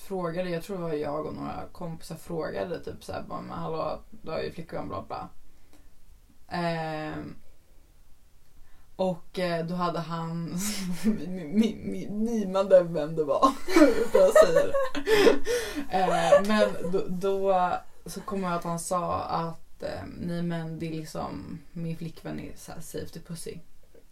[0.00, 4.00] frågade, jag tror det var jag och några kompisar frågade typ såhär bara men hallå
[4.10, 5.28] du har ju flickvän bla bla.
[6.48, 7.34] Ehm,
[9.10, 10.54] och eh, då hade han
[11.02, 13.52] mi- mi- mi- mimade vem det var.
[14.06, 14.74] Utan jag säger det.
[15.96, 17.72] Ehm, men då, då
[18.06, 22.40] så kommer jag att han sa att eh, nej men det är liksom min flickvän
[22.40, 23.54] är så här safety pussy.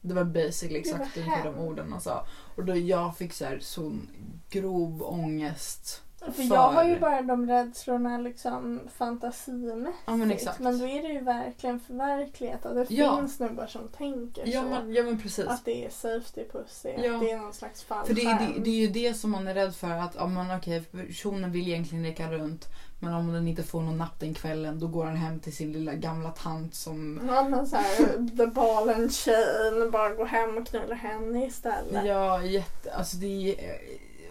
[0.00, 1.60] Det var basically Det var exakt ungefär de hemskt.
[1.60, 2.26] orden han sa.
[2.56, 4.08] Och då jag fick så här sån
[4.50, 6.02] grov ångest.
[6.20, 9.98] För jag har ju För- bara de rädslorna liksom fantasimässigt.
[10.06, 10.58] Ja men exakt.
[10.60, 12.66] Men då är det ju verkligen förverkligat.
[12.66, 13.16] Att det Ja.
[13.16, 14.68] finns snubbar som tänker Ja så.
[14.68, 15.46] men, ja men precis.
[15.46, 16.88] Att det är safety pussy.
[16.88, 17.14] Ja.
[17.14, 18.16] Att det är någon slags För fallskärm.
[18.16, 19.90] det är, det, det är ju det som man är rädd för.
[19.90, 22.66] Att ja, men okej, personen vill egentligen leka runt.
[23.02, 25.72] Men om den inte får någon napp den kvällen då går han hem till sin
[25.72, 27.20] lilla gamla tant som...
[27.28, 29.90] Ja men såhär, the ball and chain.
[29.90, 32.04] Bara gå hem och knulla henne istället.
[32.06, 32.92] Ja, jätte...
[32.94, 33.78] Alltså det är,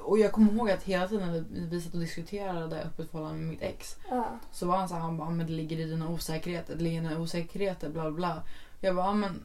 [0.09, 3.47] och jag kommer ihåg att hela tiden när vi satt och diskuterade öppet förhållande med
[3.49, 3.95] mitt ex.
[4.09, 4.25] Ja.
[4.51, 6.75] Så var han så här, han bara, "Ah, men det ligger i dina osäkerheter.
[6.75, 8.43] Det ligger i dina osäkerheter, bla bla.
[8.81, 9.43] Jag bara, "Ja, men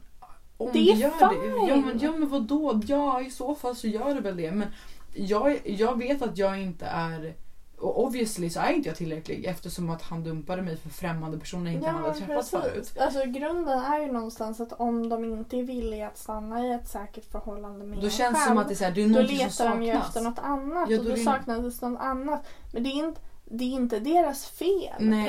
[0.57, 1.67] om Det är du gör det.
[1.67, 1.85] Ja fine.
[1.85, 2.81] men, ja men vadå?
[2.87, 4.51] Ja i så fall så gör du väl det.
[4.51, 4.67] Men
[5.15, 7.33] jag, jag vet att jag inte är
[7.79, 11.71] och obviously så är inte jag tillräcklig eftersom att han dumpade mig för främmande personer
[11.71, 12.97] inte hade träffat förut.
[12.99, 16.87] Alltså grunden är ju någonstans att om de inte är villiga att stanna i ett
[16.87, 19.09] säkert förhållande med Då en känns själv, som att det är, så här, det är
[19.09, 22.01] Då letar de ju efter något annat Ja, och då då är det- saknades något
[22.01, 22.47] annat.
[22.73, 25.25] Men det är inte, det är inte deras fel Nej.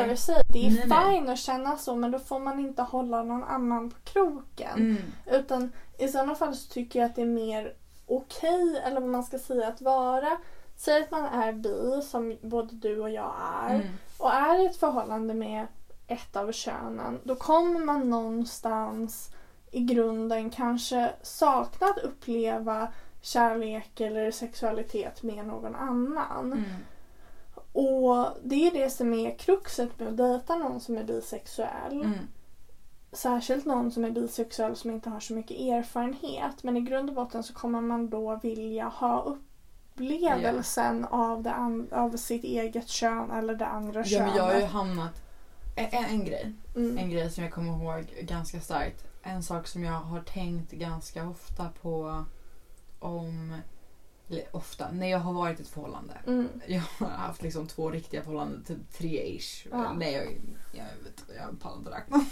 [0.53, 1.15] Det är Nej, nej.
[1.15, 4.77] fine att känna så men då får man inte hålla någon annan på kroken.
[4.77, 5.03] Mm.
[5.27, 7.73] Utan i sådana fall så tycker jag att det är mer
[8.07, 10.29] okej, eller vad man ska säga, att vara.
[10.77, 13.35] Säg att man är bi, som både du och jag
[13.65, 13.87] är, Mm.
[14.19, 15.67] och är i ett förhållande med
[16.07, 17.21] ett av könen.
[17.25, 19.31] Då kommer man någonstans
[19.71, 22.89] i grunden kanske sakna att uppleva
[23.21, 26.53] kärlek eller sexualitet med någon annan.
[26.53, 26.65] Mm.
[27.73, 32.03] Och det är det som är kruxet med att dejta någon som är bisexuell.
[32.03, 32.19] Mm.
[33.12, 36.62] Särskilt någon som är bisexuell som inte har så mycket erfarenhet.
[36.62, 39.37] Men i grund och botten så kommer man då vilja ha
[40.01, 44.27] upplevelsen av, det an- av sitt eget kön eller det andra Ja könet.
[44.27, 45.23] men jag har ju hamnat...
[45.77, 46.53] En, en, grej.
[46.77, 46.99] mm.
[46.99, 49.05] En grej som jag kommer ihåg ganska starkt.
[49.23, 52.25] En sak som jag har tänkt ganska ofta på
[52.99, 53.55] om
[54.53, 56.15] ofta, när jag har varit i ett förhållande.
[56.27, 56.49] Mm.
[56.67, 59.67] Jag har haft liksom två riktiga förhållanden, typ tre-ish.
[59.71, 59.93] Ja.
[59.93, 60.25] Nej, jag,
[60.73, 62.25] jag, vet, jag pallar inte räkna.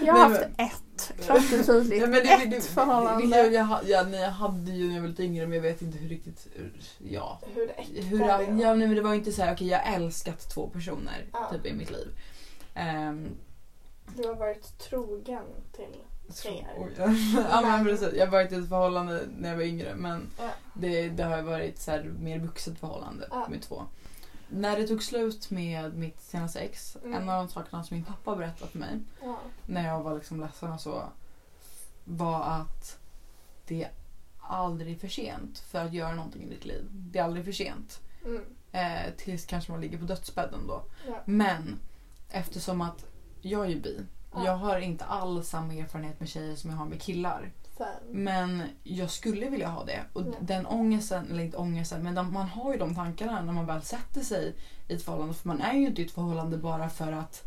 [0.06, 2.00] Jag har haft ett, klart och tydligt.
[2.00, 3.26] Ja, men det- ett det- förhållande.
[3.26, 5.82] Det, jag, ja, nej, jag hade ju när jag var lite yngre men jag vet
[5.82, 6.46] inte hur riktigt...
[6.98, 7.40] Ja.
[7.54, 8.46] Hur äkta Hur, det ja, var.
[8.46, 11.50] nej, men det var ju inte så här, okej jag har älskat två personer Ja.
[11.52, 12.08] typ i mitt liv.
[12.74, 13.28] Ehm,
[14.16, 15.44] Du har varit trogen
[15.76, 16.00] till
[16.32, 16.66] så- fler.
[16.78, 16.92] oj,
[17.50, 20.48] ja men precis, jag varit i ett förhållande när jag var yngre men Ja.
[20.74, 23.46] det, det har varit så här, mer vuxet förhållande Ja.
[23.50, 23.82] med två.
[24.48, 27.22] När det tog slut med mitt senaste ex, Mm.
[27.22, 29.38] en av de sakerna som min pappa berättade för mig Ja.
[29.66, 31.02] när jag var liksom ledsen och så
[32.04, 32.98] var att
[33.66, 33.90] det är
[34.40, 36.84] aldrig för sent för att göra någonting i ditt liv.
[36.90, 38.00] Det är aldrig för sent.
[38.24, 38.42] Mm.
[38.72, 40.82] Eh, tills kanske man ligger på dödsbädden då.
[41.06, 41.22] Ja.
[41.24, 41.78] Men
[42.30, 43.04] eftersom att
[43.40, 44.00] jag är ju bi.
[44.34, 44.44] Ja.
[44.44, 47.52] Jag har inte alls samma erfarenhet med tjejer som jag har med killar.
[47.76, 47.86] Sen.
[48.10, 50.00] Men jag skulle vilja ha det.
[50.12, 50.32] Och Ja.
[50.40, 53.82] den ångesten, eller inte ångesten, men de, man har ju de tankarna när man väl
[53.82, 54.54] sätter sig
[54.88, 55.34] i ett förhållande.
[55.34, 57.44] För man är ju inte i ett förhållande bara för att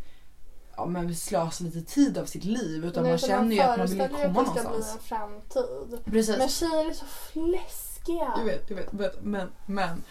[0.76, 2.86] ja, men slösa lite tid av sitt liv.
[2.86, 4.69] Utan Nej, man känner ju att man vill ju föreställer ju komma att det ska
[4.69, 5.08] någonstans.
[5.10, 6.00] bli en framtid.
[6.06, 6.38] Precis.
[6.38, 8.34] Men tjejer är så fläskiga.
[8.38, 9.24] Jag vet, jag vet, vet.
[9.24, 10.04] Men, men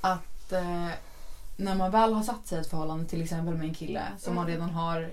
[0.00, 0.88] att eh,
[1.56, 4.34] när man väl har satt sig i ett förhållande till exempel med en kille som
[4.34, 4.54] man Mm.
[4.56, 5.12] redan har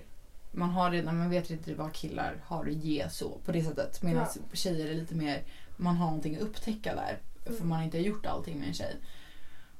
[0.51, 4.01] man har redan, man vet inte vad killar har att ge så på det sättet.
[4.01, 5.43] Medan tjejer är lite mer,
[5.77, 7.17] man har någonting att upptäcka där.
[7.43, 7.67] För Mm.
[7.69, 8.95] man inte har gjort allting med en tjej.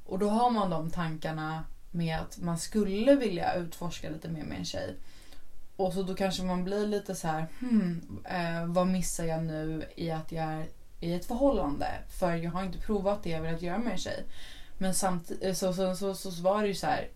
[0.05, 4.57] Och då har man de tankarna med att man skulle vilja utforska lite mer med
[4.57, 4.95] en tjej.
[5.75, 9.85] Och så då kanske man blir lite så här, hmm, eh, vad missar jag nu
[9.95, 10.65] i att jag är
[10.99, 11.87] i ett förhållande?
[12.19, 14.23] För jag har inte provat det jag velat göra med en tjej.
[14.77, 17.07] Men samtidigt så, så, så, så, så var det ju så här.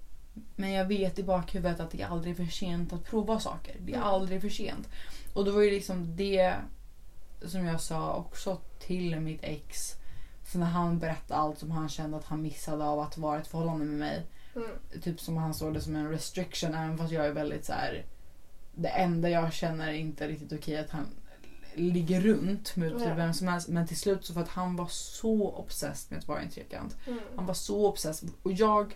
[0.56, 3.76] Men jag vet i bakhuvudet att det är aldrig för sent att prova saker.
[3.80, 4.08] Det är Mm.
[4.08, 4.90] aldrig för sent.
[5.34, 6.54] Och då var det liksom det
[7.46, 9.92] som jag sa också till mitt ex.
[10.46, 13.48] För när han berättade allt som han kände att han missade av att vara ett
[13.48, 14.26] förhållande med mig.
[14.56, 14.68] Mm.
[15.02, 18.06] Typ som han såg det som en restriction även fast jag är väldigt så här.
[18.76, 21.06] Det enda jag känner är inte riktigt okej att han
[21.76, 23.14] ligger runt med typ Ja.
[23.16, 23.68] vem som helst.
[23.68, 26.52] Men till slut så för att han var så obsessed med att vara i en
[26.52, 26.96] trekant.
[27.08, 27.20] Mm.
[27.36, 28.30] Han var så obsessed.
[28.44, 28.96] Och jag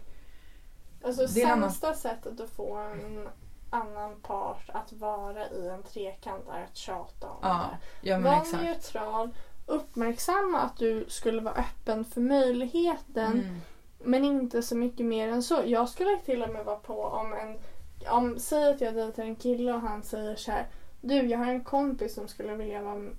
[1.08, 3.30] Alltså en annan- sämsta sättet att få en
[3.70, 7.70] annan part att vara i en trekant är att tjata om Ja,
[8.02, 8.10] det.
[8.10, 8.64] Ja Var exakt.
[8.64, 9.30] neutral,
[9.66, 13.60] uppmärksamma att du skulle vara öppen för möjligheten Mm.
[14.00, 15.62] men inte så mycket mer än så.
[15.66, 17.58] Jag skulle till och med vara på om en...
[18.10, 20.68] Om, säg att jag dejtar en kille och han säger så här.
[21.02, 23.10] Du, jag har en kompis som skulle vilja vara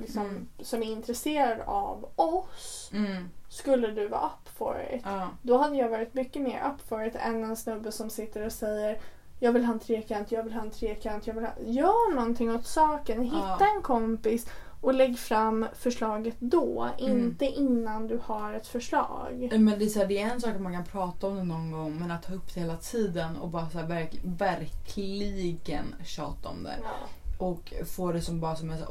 [0.00, 0.48] liksom, Mm.
[0.60, 2.90] som är intresserad av oss.
[2.92, 3.28] Mm.
[3.48, 5.02] Skulle du vara up for it?
[5.04, 5.28] Ja.
[5.42, 8.52] Då hade jag varit mycket mer up for it än en snubbe som sitter och
[8.52, 9.00] säger
[9.40, 11.52] jag vill ha en trekant, jag vill ha en trekant, jag vill ha...
[11.66, 13.22] Gör någonting åt saken.
[13.22, 13.66] Hitta Ja.
[13.76, 14.46] en kompis
[14.80, 16.88] och lägg fram förslaget då.
[16.98, 17.18] Mm.
[17.18, 19.48] Inte innan du har ett förslag.
[19.52, 21.44] Men det är, så här, det är en sak att man kan prata om det
[21.44, 25.94] någon gång men att ta upp det hela tiden och bara så här, verk, verkligen
[26.04, 26.78] tjata om det.
[26.82, 26.88] Ja.
[27.46, 28.84] Och få det som bara som en så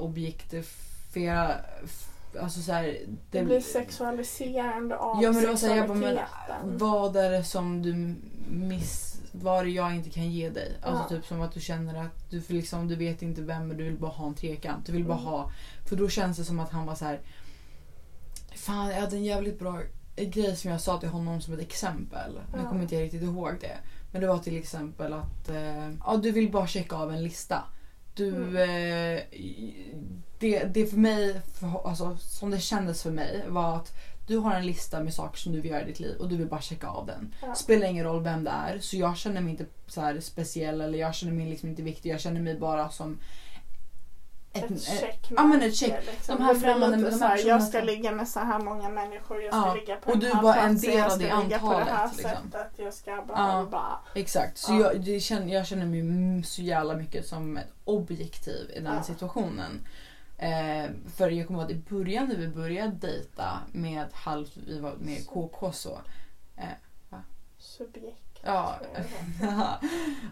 [1.26, 2.44] här objektifiera...
[2.44, 2.98] Alltså så här,
[3.32, 7.44] Det blir sexualiserande av Ja men det var såhär, jag bara, men vad är det
[7.44, 8.16] som du
[8.50, 9.22] miss...
[9.32, 10.78] Vad är det jag inte kan ge dig?
[10.82, 11.10] Alltså Ja.
[11.10, 13.98] typ som att du känner att du, liksom, du vet inte vem men du vill
[13.98, 14.86] bara ha en trekant.
[14.86, 15.26] Du vill bara Mm.
[15.30, 15.52] ha...
[15.86, 17.20] För då känns det som att han var så här.
[18.56, 19.82] Fan jag hade en jävligt bra
[20.16, 22.32] grej som jag sa till honom som ett exempel.
[22.54, 22.70] Nu Ja.
[22.70, 23.78] kommer inte jag riktigt ihåg det.
[24.12, 27.64] Men det var till exempel att eh, ja, du vill bara checka av en lista.
[28.18, 28.56] Du, Mm.
[29.18, 29.22] eh,
[30.40, 33.94] det, det för mig, för, alltså, som det kändes för mig var att
[34.28, 36.38] du har en lista med saker som du vill göra i ditt liv och du
[36.38, 37.34] vill bara checka av den.
[37.42, 37.56] Ja.
[37.56, 41.16] Spelar ingen roll vem det är så jag känner mig inte så speciell eller jag
[41.16, 42.10] känner mig liksom inte viktig.
[42.10, 43.18] Jag känner mig bara som
[44.64, 45.34] Ett, eh, checkmärke.
[45.36, 46.06] ja, men ett check.
[46.06, 46.38] Liksom.
[46.38, 49.42] De här främmande- de här Jag ska ligga med så här många människor.
[49.44, 51.10] Jag ska Ja, ligga på och den du här var en platsen, del jag av
[51.10, 52.32] ska ligga på det här liksom.
[52.52, 52.72] sättet.
[52.76, 54.02] Jag ska bla Ja.
[54.16, 54.94] Exakt, så Ja.
[54.94, 59.04] jag, känner, jag känner mig så jävla mycket som ett objektiv i den Ja.
[59.04, 59.88] situationen.
[60.38, 64.80] Eh, för jag kommer ihåg att i början när vi började dejta med halvt, vi
[64.80, 66.00] var med KK så.
[67.60, 68.40] Subjekt.
[68.44, 68.76] Ja.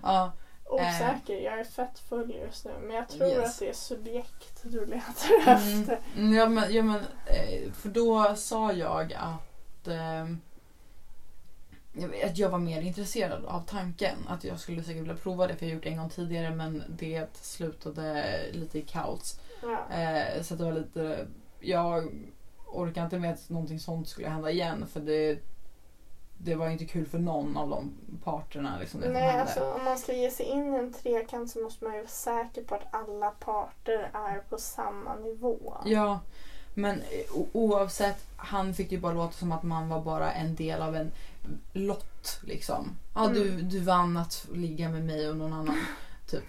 [0.03, 0.31] ja,
[0.69, 2.71] Osäker, jag är fett full just nu.
[2.81, 3.49] Men jag tror Yes.
[3.53, 5.81] att det är subjekt du letar Mm.
[5.81, 5.99] efter.
[6.15, 9.87] Mm, Ja men, ja, men eh, för då sa jag att,
[11.93, 14.17] vet- att jag var mer intresserad av tanken.
[14.27, 16.55] Att jag skulle säkert vilja prova det för jag har gjort det en gång tidigare
[16.55, 19.39] men det slutade lite i kaos.
[19.61, 19.95] Ja.
[19.95, 21.27] Eh, så det var lite,
[21.59, 22.11] jag
[22.67, 25.39] orkar inte med att någonting sånt skulle hända igen för det,
[26.37, 27.91] det var inte kul för någon av de
[28.23, 28.77] parterna.
[28.79, 31.83] Liksom, det Nej, alltså om man ska ge sig in i en trekant så måste
[31.85, 35.77] man ju vara säker på att alla parter är på samma nivå.
[35.85, 36.19] Ja,
[36.73, 40.81] Men eh, oavsett, han fick ju bara låta som att man var bara en del
[40.81, 41.11] av en
[41.73, 42.39] lott.
[42.43, 42.89] Liksom.
[43.15, 43.69] Ja, du, Mm.
[43.69, 45.77] du vann att ligga med mig och någon annan.
[46.29, 46.43] Typ.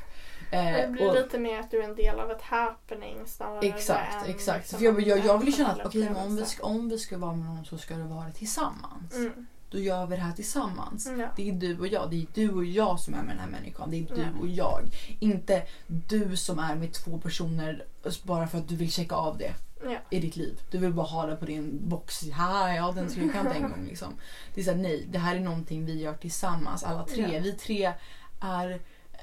[0.52, 3.66] Eh, Det blir och- lite mer att du är en del av ett happening snarare
[3.66, 4.70] Exakt, än exakt.
[4.70, 7.18] För jag, jag, jag vill ju känna att men om, vi ska, om vi ska
[7.18, 9.14] vara med någon så ska det vara tillsammans.
[9.14, 9.46] Mm.
[9.70, 11.08] Då gör vi det här tillsammans.
[11.18, 11.28] Ja.
[11.36, 12.10] Det är du och jag.
[12.10, 13.90] Det är du och jag som är med den här människan.
[13.90, 14.28] Det är du Ja.
[14.40, 14.82] och jag.
[15.18, 17.84] Inte du som är med två personer
[18.22, 19.54] bara för att du vill checka av det
[19.84, 19.98] Ja.
[20.10, 20.60] i ditt liv.
[20.70, 22.30] Du vill bara ha det på din box.
[22.30, 23.86] Haha, jag hade en trekant en gång.
[23.88, 24.14] Liksom.
[24.54, 26.82] Det är såhär, nej, det här är någonting vi gör tillsammans.
[26.84, 27.28] Alla tre.
[27.34, 27.40] Ja.
[27.40, 27.92] Vi tre
[28.40, 28.80] är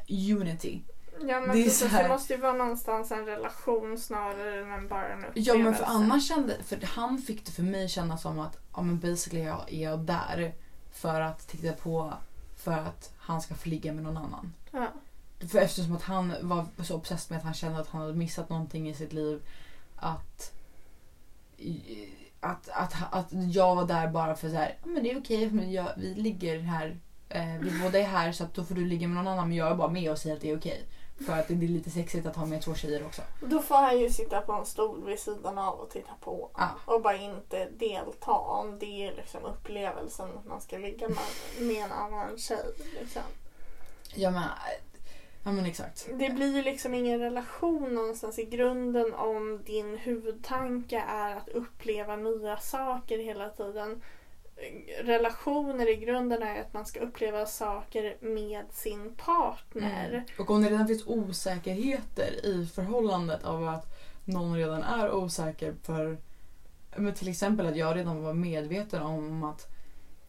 [0.09, 0.81] unity.
[1.19, 4.75] Ja men Det är precis, så här- det måste ju vara någonstans en relation snarare
[4.75, 5.51] än bara en upplevelse.
[5.51, 8.81] Ja men för annars kände, för han fick det för mig kännas som att ja
[8.81, 10.53] men basically jag är jag där
[10.91, 12.13] för att titta på
[12.63, 14.53] för att han ska få ligga med någon annan.
[14.71, 14.87] Ja.
[15.51, 18.49] För eftersom att han var så obsessed med att han kände att han hade missat
[18.49, 19.41] någonting i sitt liv
[19.95, 20.51] att
[22.39, 25.51] att, att, att jag var där bara för så här, "Ja, men det är okej,
[25.51, 26.97] men jag, vi ligger här,
[27.29, 29.57] eh, vi båda är här så att då får du ligga med någon annan men
[29.57, 30.85] jag är bara med och säger att det är okej.
[31.25, 33.21] För att det är lite sexigt att ha med två tjejer också.
[33.41, 36.49] Då får han ju sitta på en stol vid sidan av och titta på.
[36.57, 36.69] Ja.
[36.85, 41.17] Och bara inte delta om det är liksom upplevelsen att man ska ligga med,
[41.67, 42.73] med en annan tjej.
[42.99, 43.21] Liksom.
[44.15, 44.43] Ja men,
[45.43, 46.09] ja men exakt.
[46.13, 52.15] Det blir ju liksom ingen relation någonstans i grunden om din huvudtanke är att uppleva
[52.15, 54.01] nya saker hela tiden.
[55.03, 60.09] Relationer i grunden är att man ska uppleva saker med sin partner.
[60.09, 60.23] Mm.
[60.39, 63.85] Och om det redan finns osäkerheter i förhållandet av att
[64.25, 66.17] någon redan är osäker för
[66.95, 69.67] men till exempel att jag redan var medveten om att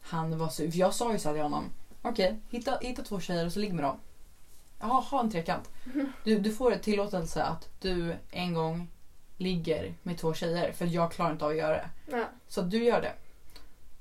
[0.01, 0.70] han var så...
[0.70, 1.64] För jag sa ju så här till honom.
[2.03, 3.97] Okej, hitta, hitta två tjejer och så ligg med dem.
[4.80, 5.70] Ha, ha en trekant.
[6.24, 8.91] Du, du får ett tillåtelse att du en gång
[9.37, 11.91] ligger med två tjejer för jag klarar inte av att göra det.
[12.11, 12.24] Ja.
[12.49, 13.12] Så du gör det.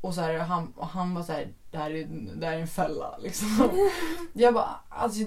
[0.03, 2.59] Och, så här, han, och han var så här, det här är, det här är
[2.59, 3.17] en fälla.
[3.17, 3.69] Liksom.
[4.33, 5.21] jag bara, alltså,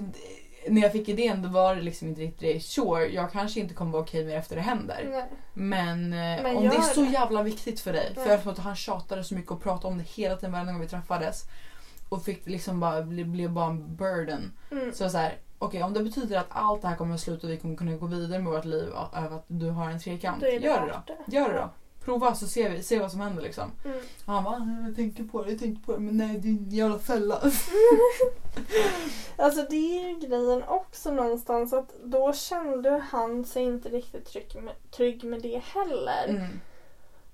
[0.67, 2.59] när jag fick idén då var det liksom inte riktigt det.
[2.59, 5.07] Sure, jag kanske inte kommer vara okej med det efter det händer.
[5.11, 5.25] Nej.
[5.53, 7.09] Men, eh, Men om det är så det.
[7.09, 8.13] jävla viktigt för dig.
[8.15, 8.23] Ja.
[8.23, 10.65] För jag tror att han tjatade så mycket och pratade om det hela tiden varje
[10.65, 11.43] gång vi träffades.
[12.09, 14.51] Och fick liksom bara, blev, blev bara en burden.
[14.71, 14.93] Mm.
[14.93, 17.53] Så så här, okej om det betyder att allt det här kommer att sluta och
[17.53, 20.43] vi kommer kunna gå vidare med vårt liv över att du har en trekant.
[20.43, 21.15] Gör det då.
[21.37, 21.69] Gör det då.
[22.07, 23.71] Prova så ser vi ser vad som händer liksom.
[23.85, 23.97] Mm.
[24.25, 26.51] Och han bara, jag tänker på det, jag tänker på det, men nej det är
[26.51, 27.41] en jävla fälla.
[29.39, 34.63] Alltså det är ju grejen också någonstans att då kände han sig inte riktigt trygg
[34.63, 36.27] med, trygg med det heller.
[36.27, 36.59] Mm.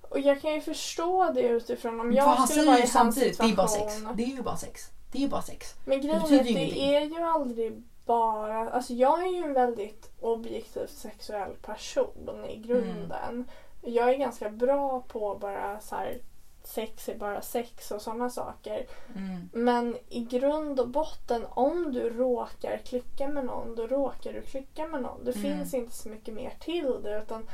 [0.02, 3.38] Och jag kan ju förstå det utifrån om jag han skulle vara i hans samtidigt,
[3.38, 4.00] det är bara situation.
[4.00, 4.16] sex.
[4.16, 4.90] Det är ju bara sex.
[5.12, 5.74] Det är bara sex.
[5.84, 8.70] Men grejen är att det är ju aldrig bara...
[8.70, 13.30] Alltså jag är ju en väldigt objektivt sexuell person i grunden.
[13.30, 13.44] Mm.
[13.84, 16.18] Jag är ganska bra på bara så här
[16.62, 18.86] sex är bara sex och sådana saker.
[19.16, 19.48] Mm.
[19.52, 24.86] Men i grund och botten om du råkar klicka med någon då råkar du klicka
[24.86, 25.24] med någon.
[25.24, 25.42] Det Mm.
[25.42, 27.46] finns inte så mycket mer till det utan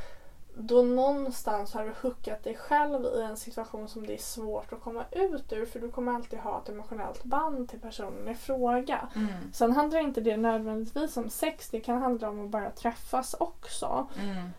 [0.55, 4.81] då någonstans har du hookat dig själv i en situation som det är svårt att
[4.81, 9.07] komma ut ur för du kommer alltid ha ett emotionellt band till personen i fråga.
[9.15, 9.33] Mm.
[9.53, 14.07] Sen handlar inte det nödvändigtvis om sex, det kan handla om att bara träffas också.
[14.19, 14.49] Mm.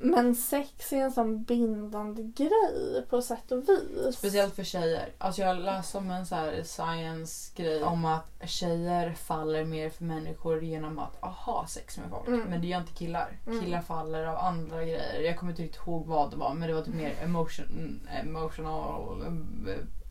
[0.00, 4.16] Men sex är en sån bindande grej på sätt och vis.
[4.16, 5.08] Speciellt för tjejer.
[5.18, 10.98] Alltså jag läste om en så science-grej om att tjejer faller mer för människor genom
[10.98, 12.28] att ha sex med folk.
[12.28, 12.40] Mm.
[12.40, 13.38] Men det gör inte killar.
[13.46, 13.64] Mm.
[13.64, 15.20] Killar faller av andra grejer.
[15.20, 19.24] Jag kommer inte riktigt ihåg vad det var men det var typ mer emotion, emotional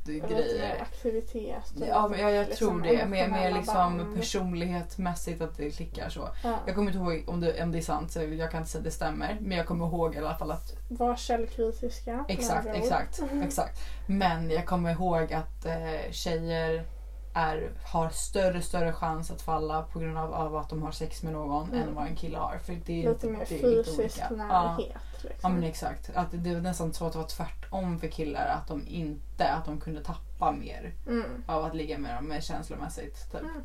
[0.06, 0.82] grejer.
[0.82, 1.74] aktivitet.
[1.88, 2.97] Ja, men jag, jag liksom tror det.
[2.97, 4.16] Mer, mer emotionella liksom band.
[4.16, 6.30] personlighetsmässigt att det klickar så.
[6.43, 6.60] Ja.
[6.66, 8.80] Jag kommer inte ihåg om det, om det är sant, så jag kan inte säga
[8.80, 9.38] att det stämmer.
[9.41, 12.26] Men jag kommer ihåg i alla fall att Var källkritiska.
[12.28, 13.80] Exakt, med exakt, exakt.
[14.08, 16.84] Men jag kommer ihåg att eh, tjejer
[17.34, 21.24] är, har större större chans att falla på grund av, av att de har sex
[21.24, 21.88] med någon Mm.
[21.88, 22.58] än vad en kille har.
[22.58, 24.22] För det är Lite mer det är fysisk.
[24.30, 24.36] Ja.
[24.36, 24.92] närhet.
[24.94, 25.54] ja Liksom.
[25.54, 26.12] men exakt.
[26.14, 28.48] Att det var nästan så att det var tvärtom för killar.
[28.48, 31.44] Att de inte, att de kunde tappa mer mm.
[31.48, 33.32] av att ligga med dem med känslomässigt.
[33.32, 33.42] Typ.
[33.42, 33.62] Mm.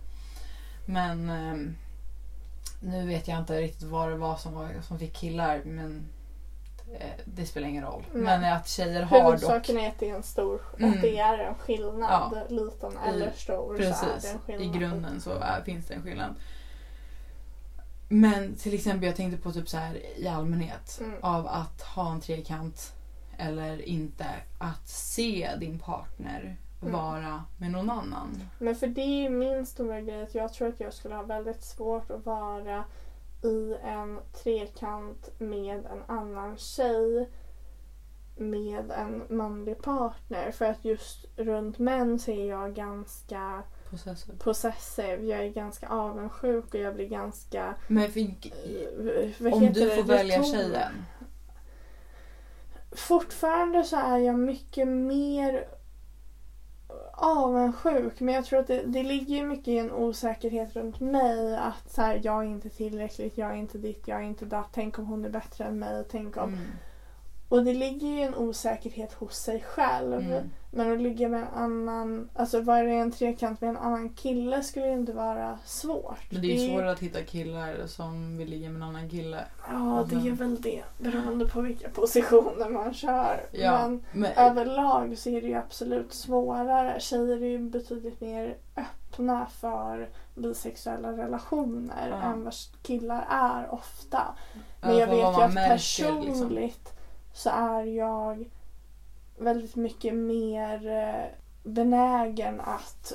[0.87, 1.77] Men ehm,
[2.81, 5.62] nu vet jag inte riktigt vad det var som, var, som fick killar.
[5.64, 6.03] Men eh,
[7.24, 8.03] det spelar ingen roll.
[8.12, 8.22] Nej.
[8.22, 10.93] Men att tjejer har dock Huvudsaken är att det är en stor, Mm.
[10.93, 12.11] att det är en skillnad.
[12.32, 12.43] Ja.
[12.49, 14.76] Liten I- eller stor så är det Precis, en skillnad.
[14.76, 16.34] i grunden så är, finns det en skillnad.
[18.09, 21.14] Men till exempel jag tänkte på typ så här i allmänhet Mm.
[21.22, 22.93] av att ha en trekant
[23.39, 24.26] eller inte.
[24.59, 26.93] Att se din partner Mm.
[26.93, 28.43] vara med någon annan.
[28.59, 31.22] Men för det är ju min stora grej att jag tror att jag skulle ha
[31.22, 32.84] väldigt svårt att vara
[33.43, 37.28] i en trekant med en annan tjej
[38.36, 40.51] med en manlig partner.
[40.51, 44.39] För att just runt män så är jag ganska Possessive.
[44.39, 45.22] possessive.
[45.26, 47.74] Jag är ganska avundsjuk och jag blir ganska...
[47.89, 49.91] Men för, vad om du det?
[49.97, 51.05] får välja Retor- tjejen.
[52.93, 55.68] Fortfarande så är jag mycket mer
[57.21, 61.91] avundsjuk men jag tror att det, det ligger mycket i en osäkerhet runt mig att
[61.91, 64.69] så här, jag är inte tillräckligt, jag är inte ditt, jag är inte datt.
[64.73, 66.05] Tänk om hon är bättre än mig.
[66.11, 66.49] Tänk om...
[66.49, 66.66] Mm.
[67.49, 70.21] Och det ligger ju en osäkerhet hos sig själv.
[70.21, 70.51] Mm.
[70.71, 74.62] Men att ligga med en annan, alltså vara i en trekant med en annan kille
[74.62, 76.31] skulle ju inte vara svårt.
[76.31, 79.45] Men det är ju svårare att hitta killar som vill ligga med en annan kille.
[79.71, 80.83] Ja, det är väl det.
[80.99, 83.41] Beroende på vilka positioner man kör.
[83.53, 87.01] Ja, Men men, överlag så är det ju absolut svårare.
[87.01, 92.23] Tjejer är ju betydligt mer öppna för bisexuella relationer Ja.
[92.23, 94.23] än vad killar är ofta.
[94.81, 96.93] Men jag vet vad ju att märker, personligt liksom.
[97.33, 98.51] så är jag
[99.39, 101.24] väldigt mycket mer eh,
[101.62, 103.12] benägen att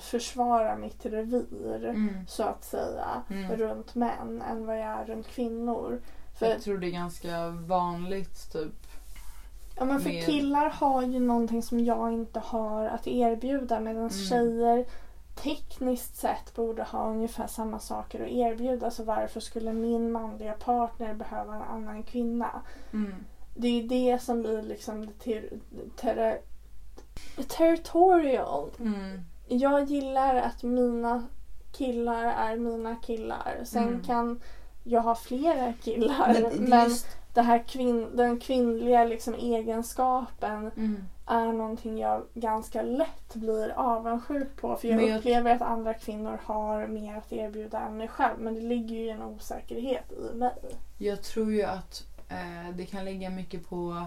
[0.00, 2.26] försvara mitt revir Mm.
[2.28, 3.56] så att säga Mm.
[3.56, 6.00] runt män än vad jag är runt kvinnor.
[6.38, 8.72] För, Jag tror det är ganska vanligt typ.
[9.78, 13.96] ja, men för med- killar har ju någonting som jag inte har att erbjuda medan
[13.96, 14.10] Mm.
[14.10, 14.84] tjejer
[15.42, 18.90] tekniskt sett borde ha ungefär samma saker att erbjuda.
[18.90, 22.50] Så varför skulle min manliga partner behöva en annan kvinna?
[22.92, 23.14] Mm.
[23.54, 25.50] Det är ju det som blir liksom ter,
[25.96, 26.40] ter,
[27.48, 28.70] territorial.
[28.80, 29.20] Mm.
[29.48, 31.26] Jag gillar att mina
[31.72, 33.60] killar är mina killar.
[33.64, 34.02] Sen Mm.
[34.02, 34.40] kan
[34.84, 36.32] jag ha flera killar.
[36.34, 37.06] Men Men, det är just...
[37.34, 41.04] det här kvin- den kvinnliga liksom egenskapen Mm.
[41.26, 44.76] är någonting jag ganska lätt blir avundsjuk på.
[44.76, 48.38] För jag Men jag- upplever att andra kvinnor har mer att erbjuda än mig själv.
[48.40, 50.76] Men det ligger ju en osäkerhet i mig.
[50.98, 52.02] Jag tror ju att
[52.76, 54.06] det kan ligga mycket på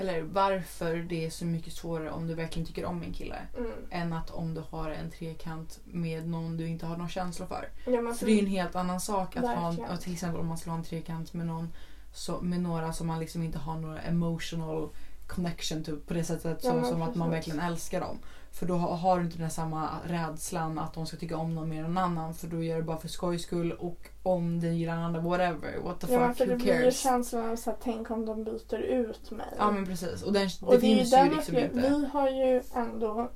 [0.00, 3.70] eller varför det är så mycket svårare om du verkligen tycker om en kille Mm.
[3.90, 7.68] än att om du har en trekant med någon du inte har någon känsla för.
[7.86, 9.90] Ja, För det är en helt annan sak att ha en, Verkligen.
[9.90, 11.72] och till exempel om man skulle ha en trekant med någon
[12.14, 14.88] så, med några som man liksom inte har några emotional
[15.26, 18.18] connection to på det sättet Ja, men som att man verkligen älskar dem.
[18.58, 21.68] För då har, du inte den här samma rädslan att de ska tycka om någon
[21.68, 24.76] mer än någon annan för då gör det bara för skojs skull och om den
[24.76, 27.00] gillar andra whatever, what the Ja, fuck, för det who blir ju cares?
[27.00, 29.46] känslan av så här, tänk om de byter ut mig.
[29.58, 31.88] Ja men precis och den, Och det, det finns ju liksom upple- inte.
[31.88, 33.30] Vi har ju ändå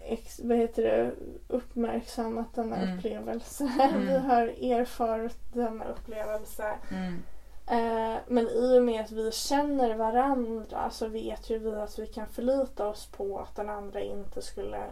[0.00, 1.12] ex, vad heter det,
[1.48, 2.98] uppmärksammat denna Mm.
[2.98, 3.72] upplevelse.
[3.80, 4.06] Mm.
[4.06, 6.74] Vi har erfarit denna upplevelse.
[6.90, 7.22] Mm.
[7.70, 12.06] Eh, men i och med att vi känner varandra så vet ju vi att vi
[12.06, 14.82] kan förlita oss på att den andra inte skulle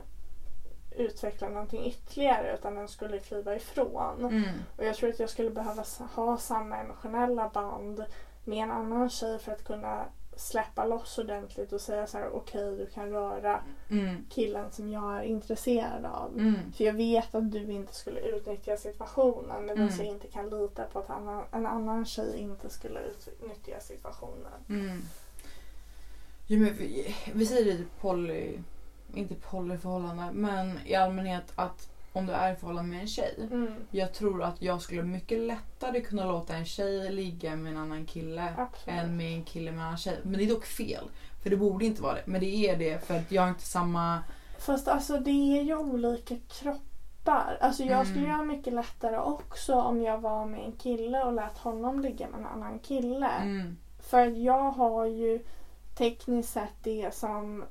[0.91, 4.21] utveckla någonting ytterligare utan den skulle kliva ifrån.
[4.21, 4.45] Mm.
[4.77, 8.05] Och jag tror att jag skulle behöva ha samma emotionella band
[8.45, 10.05] med en annan tjej för att kunna
[10.37, 13.61] släppa loss ordentligt och säga så här: okej du kan röra
[13.91, 14.27] Mm.
[14.31, 16.33] killen som jag är intresserad av.
[16.39, 16.73] Mm.
[16.73, 19.95] För jag vet att du inte skulle utnyttja situationen medan Mm.
[19.99, 24.53] jag inte kan lita på att annan, en annan tjej inte skulle utnyttja situationen.
[24.69, 25.03] Mm.
[26.47, 28.59] Jo, men vi, vi säger i poly,
[29.15, 33.35] inte polyförhållande, men i allmänhet att om du är i förhållande med en tjej.
[33.53, 33.75] Mm.
[33.91, 38.07] Jag tror att jag skulle mycket lättare kunna låta en tjej ligga med en annan
[38.07, 38.99] kille Absolut.
[39.01, 40.19] än med en kille med en annan tjej.
[40.23, 41.05] Men det är dock fel.
[41.43, 42.23] För det borde inte vara det.
[42.27, 44.19] Men det är det för att jag har inte samma...
[44.59, 47.59] Fast alltså det är ju olika kroppar.
[47.61, 48.07] Alltså jag Mm.
[48.07, 52.29] skulle ha mycket lättare också om jag var med en kille och lät honom ligga
[52.29, 53.29] med en annan kille.
[53.31, 55.41] Mm, För att jag har ju
[55.99, 57.65] tekniskt sett det som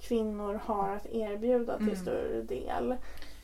[0.00, 2.00] kvinnor har att erbjuda till Mm.
[2.00, 2.94] större del.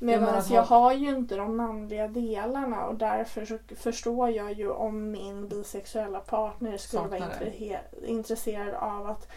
[0.04, 4.70] Men Medan jag ha- har ju inte de manliga delarna och därför förstår jag ju
[4.70, 9.28] om min bisexuella partner skulle vara intre- intresserad av att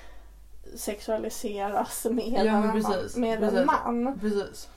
[0.76, 3.60] sexualiseras med, Ja, en, precis, med precis.
[3.60, 4.20] en man.
[4.20, 4.70] precis.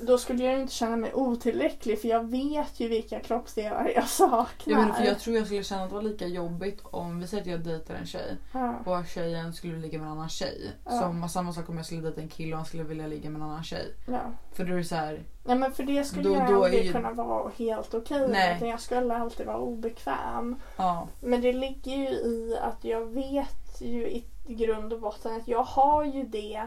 [0.00, 4.08] Då skulle jag ju inte känna mig otillräcklig för jag vet ju vilka kroppsdelar jag
[4.08, 4.72] saknar.
[4.74, 7.26] Jag, menar, för jag tror jag skulle känna att det var lika jobbigt om vi
[7.26, 8.74] säger att jag dejtar en tjej ja.
[8.84, 10.72] och tjejen skulle ligga med en annan tjej.
[10.84, 10.90] Ja.
[10.90, 13.40] Som samma sak om jag skulle dejta en kille och han skulle vilja ligga med
[13.42, 13.94] en annan tjej.
[14.06, 14.20] Ja.
[14.52, 16.84] För då är det så här, Ja men för det skulle Då- jag då aldrig
[16.84, 18.28] ju- kunna vara helt okej Nej.
[18.30, 18.56] med.
[18.56, 20.56] utan Jag skulle alltid vara obekväm.
[20.76, 21.08] ja.
[21.20, 25.62] Men det ligger ju i att jag vet ju i grund och botten att jag
[25.62, 26.62] har ju det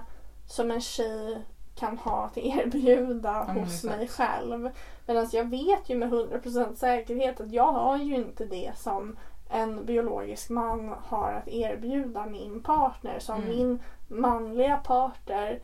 [0.48, 1.46] som en tjej
[1.80, 3.98] kan ha att erbjuda men hos exakt.
[3.98, 4.70] mig själv.
[5.08, 9.18] Medan jag vet ju med 100% säkerhet att jag har ju inte det som
[9.50, 13.20] en biologisk man har att erbjuda min partner.
[13.20, 13.56] Så om Mm.
[13.56, 15.60] min manliga partner,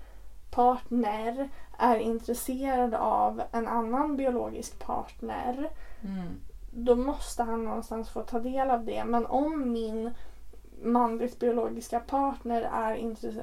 [0.52, 5.70] partner är intresserad av en annan biologisk partner
[6.04, 6.28] Mm.
[6.72, 9.04] då måste han någonstans få ta del av det.
[9.06, 10.12] Men om min
[10.82, 12.96] manligt biologiska partner är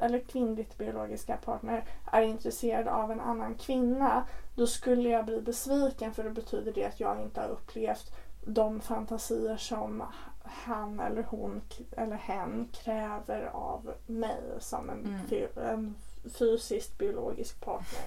[0.05, 4.25] eller kvinnligt biologiska partner är intresserad av en annan kvinna
[4.55, 8.11] då skulle jag bli besviken för det betyder det att jag inte har upplevt
[8.47, 10.03] de fantasier som
[10.45, 11.61] han eller hon
[11.97, 15.21] eller hen kräver av mig som en, Mm.
[15.29, 15.95] fy- en
[16.39, 18.05] fysiskt biologisk partner.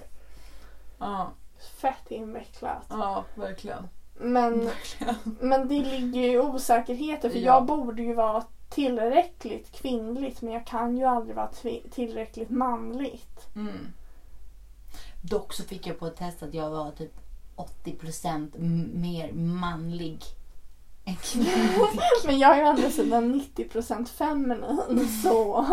[1.00, 1.32] Ja,
[1.78, 2.86] Fett invecklat.
[2.90, 3.88] ja verkligen.
[4.18, 5.16] Men, verkligen.
[5.40, 7.46] men det ligger ju i osäkerheter för Ja.
[7.56, 8.44] jag borde ju vara
[8.76, 11.50] tillräckligt kvinnligt men jag kan ju aldrig vara
[11.92, 13.56] tillräckligt manligt.
[13.56, 13.94] Mm.
[15.22, 17.12] Dock så fick jag på ett test att jag var typ
[17.84, 20.24] 80% m- mer manlig
[21.06, 21.52] än kvinnlig.
[22.26, 25.66] Men jag är ju å andra sidan 90% feminin så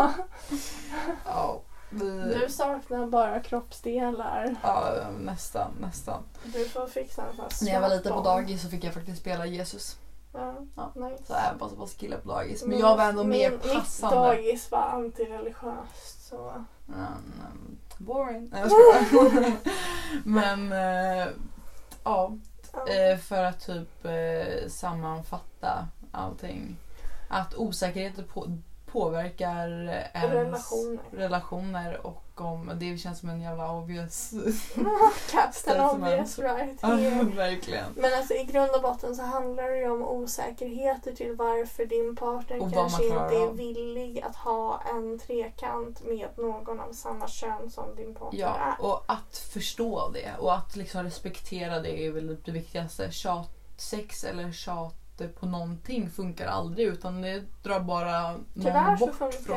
[1.25, 2.35] Ja, vi...
[2.41, 4.57] du saknar bara kroppsdelar.
[4.63, 6.23] Ja, nästan, nästan.
[6.45, 9.21] Du får fixa en sån När jag var liten på dagis så fick jag faktiskt
[9.21, 9.99] spela Jesus.
[10.33, 10.93] Ja, Ja.
[10.95, 11.25] nice.
[11.27, 12.63] Så även fast det var killar på dagis.
[12.63, 14.17] Men Min- jag var ändå mer passande.
[14.17, 16.53] Mitt dagis var antireligiöst så.
[16.89, 18.49] Mm, boring.
[18.53, 18.71] Nej jag
[19.07, 19.53] skojar.
[20.25, 21.29] Men äh,
[22.05, 22.33] ja,
[22.89, 26.77] eh, för att typ äh, sammanfatta allting.
[27.29, 28.59] Att osäkerheter på,
[28.93, 29.69] påverkar
[30.15, 30.99] ens Relationer.
[31.13, 34.31] relationer och om det känns som en jävla obvious.
[35.31, 37.25] Captain obvious right Ja, here.
[37.37, 37.85] verkligen.
[37.97, 42.17] Men alltså i grund och botten så handlar det ju om osäkerheter till varför din
[42.17, 47.95] partner kanske inte är villig att ha en trekant med någon av samma kön som
[47.97, 48.85] din partner Ja, är.
[48.87, 53.11] och att förstå det och att liksom respektera det är väl det viktigaste.
[53.11, 54.95] Tjatsex eller tjat
[55.41, 59.57] på någonting funkar aldrig utan det drar bara Tyvärr någon så bort funkar från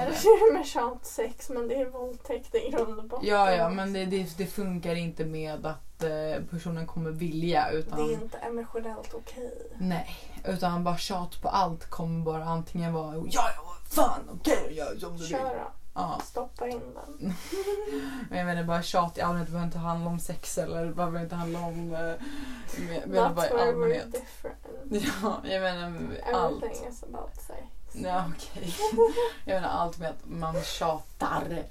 [0.50, 0.54] det.
[0.54, 3.28] med tjatsex men det är våldtäkt i grund och botten.
[3.30, 7.98] Ja, ja, men det, det, det funkar inte med att eh, personen kommer vilja utan
[8.08, 9.72] Det är inte emotionellt okej.
[9.80, 10.16] nej.
[10.46, 13.24] Utan bara tjat på allt kommer bara antingen vara ja,
[13.56, 15.28] ja, fan okej, gör som du vill.
[15.32, 15.72] Kör då.
[15.96, 16.20] Ja.
[16.24, 17.34] Stoppa in den.
[18.30, 21.36] Men jag menar bara tjat i allmänhet behöver inte handla om sex eller behöver inte
[21.36, 24.12] handla om eh, med, med That's bara i allmänhet.
[24.12, 24.58] different.
[25.24, 26.02] Ja, jag menar
[26.34, 26.64] allt.
[26.64, 27.60] Everything is about sex.
[27.94, 28.76] Ja, okej.
[29.46, 31.64] Jag menar allt med att man tjatar.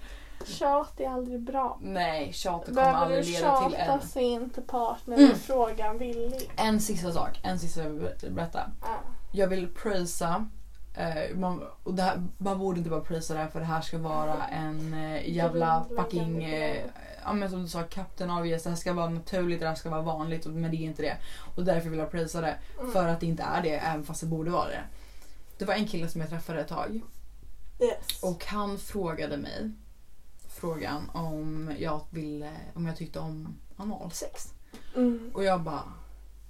[0.47, 1.79] Tjat är aldrig bra.
[1.81, 4.09] Nej, tjatet kommer Behöver du aldrig leda till tjata en.
[4.09, 5.39] så är inte partnern Mm.
[5.39, 6.51] frågan villig.
[6.57, 8.61] En sista sak, en sista jag vill berätta.
[8.83, 8.89] Ja.
[9.33, 10.47] Jag vill prisa
[10.95, 13.81] Eh, man, och det här, man borde inte bara prisa det här för det här
[13.81, 16.41] ska vara en eh, jävla fucking...
[16.41, 16.87] Grej.
[17.25, 18.63] ja men som du sa, Captain Obvious.
[18.63, 21.17] Det här ska vara naturligt, det här ska vara vanligt men det är inte det.
[21.57, 22.57] Och därför vill jag prisa det.
[22.81, 22.93] Mm.
[22.93, 24.83] För att det inte är det även fast det borde vara det.
[25.59, 27.01] Det var en kille som jag träffade ett tag.
[27.81, 28.23] Yes.
[28.23, 29.71] Och han frågade mig
[30.49, 34.53] frågan om jag ville, om jag tyckte om analsex.
[34.97, 35.31] Mm.
[35.35, 35.83] Och jag bara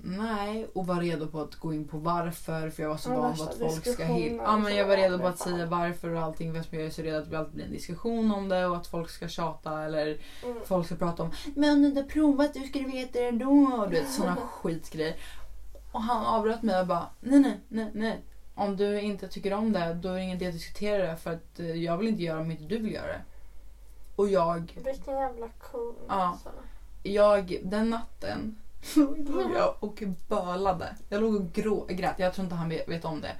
[0.06, 3.32] nej och var redo på att gå in på varför för jag var så van
[3.32, 4.34] vid att folk ska hitta.
[4.42, 7.02] Ja men jag var redo på att säga varför och allting eftersom jag är så
[7.02, 10.18] redo att det alltid blir en diskussion om det och att folk ska tjata eller
[10.44, 10.56] Mm.
[10.66, 13.50] folk ska prata om men du har provat hur ska du veta det då?
[13.78, 15.16] Och du vet sådana skitgrejer.
[15.92, 18.20] Och han avbröt mig och bara nej nej nej nej.
[18.54, 21.32] Om du inte tycker om det då är det ingen idé att diskutera det för
[21.32, 23.22] att eh, jag vill inte göra om inte du vill göra det.
[24.16, 25.94] Och jag Vilken jävla kung.
[26.08, 26.14] Ja.
[26.14, 26.48] Alltså.
[27.02, 28.56] jag, den natten
[28.96, 30.96] låg jag och bölade.
[31.08, 32.14] Jag låg och grå, grät.
[32.18, 33.32] Jag tror inte han vet, vet om det.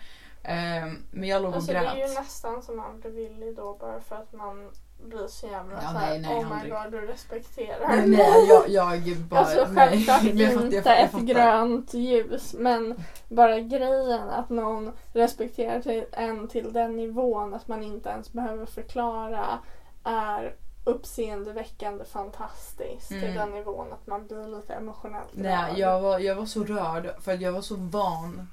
[0.42, 3.76] Ehm, men jag låg och Alltså det är ju nästan som man blir villig då
[3.80, 4.70] bara för att man
[5.04, 6.72] blir så jävla Ja, såhär nej, nej, oh my aldrig.
[6.72, 8.68] god du respekterar Nej, mig." nej, jag,
[8.98, 9.40] jag bara...
[9.40, 9.76] Alltså nej.
[9.88, 12.94] självklart Men jag fattar- inte jag fattar- ett grönt ljus men
[13.28, 18.66] bara grejen att någon respekterar till- en till den nivån att man inte ens behöver
[18.66, 19.58] förklara
[20.04, 20.54] är
[20.84, 23.34] uppseendeväckande fantastiskt till Mm.
[23.34, 25.78] den nivån att man blir lite emotionellt Nej, rörd.
[25.78, 28.48] jag var, jag var så rörd för att jag var så van.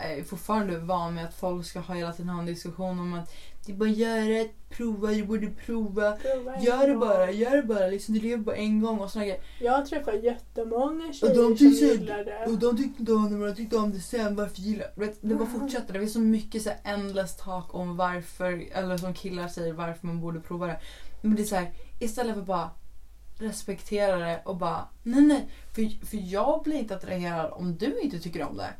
[0.00, 3.14] Jag är fortfarande van med att folk ska ha hela tiden ha en diskussion om
[3.14, 3.34] att
[3.66, 6.12] det är bara att göra det, prova, du borde prova.
[6.12, 7.00] Prova Gör det gång.
[7.00, 7.86] bara, gör det bara.
[7.86, 9.40] Liksom, du lever bara en gång och såna grejer.
[9.60, 12.46] Jag träffar jättemånga Och tjejer de som gillar det.
[12.52, 14.36] och de tyckte inte om det men de tyckte om det sen.
[14.36, 15.92] Varför gillar du vet, Det bara fortsätter.
[15.92, 20.06] Det är så mycket så här endless talk om varför, eller som killar säger varför
[20.06, 20.80] man borde prova det.
[21.20, 22.70] Men det är så här, istället för bara
[23.38, 25.48] respektera det och bara nej nej.
[25.74, 28.70] För, för jag blir inte attraherad om du inte tycker om det.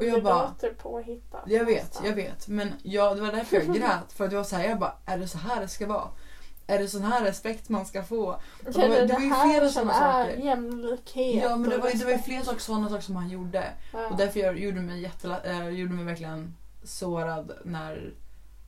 [0.00, 1.42] Och jag bara, låter påhittat.
[1.46, 2.48] jag vet, jag vet.
[2.48, 4.12] Men jag, det var därför jag grät.
[4.12, 6.08] För att jag var så här, jag bara, är det så här det ska vara?
[6.66, 8.40] Är det sån här respekt man ska få?
[8.64, 10.36] Det, det var- det, det var ju här flera är saker.
[10.44, 13.28] jämlikhet Ja men det och var, det var ju flera saker, sådana saker som han
[13.28, 13.64] gjorde.
[13.92, 14.08] Ja.
[14.10, 18.12] Och därför jag gjorde mig, jättela, äh, gjorde mig verkligen sårad när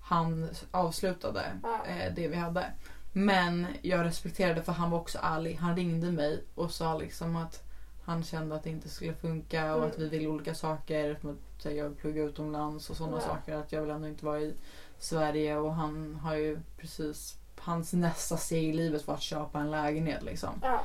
[0.02, 1.80] han avslutade Ja.
[1.86, 2.64] eh, det vi hade.
[3.12, 5.56] Men jag respekterade för han var också ärlig.
[5.60, 7.62] Han ringde mig och sa liksom att
[8.04, 9.90] han kände att det inte skulle funka och Mm.
[9.90, 11.18] att vi vill olika saker.
[11.62, 13.20] Jag vill plugga utomlands och sådana Ja.
[13.22, 13.54] saker.
[13.54, 14.54] Att jag vill ändå inte vara i
[14.98, 19.70] Sverige och han har ju precis Hans nästa steg i livet var att köpa en
[19.70, 20.50] lägenhet liksom.
[20.62, 20.80] Ja.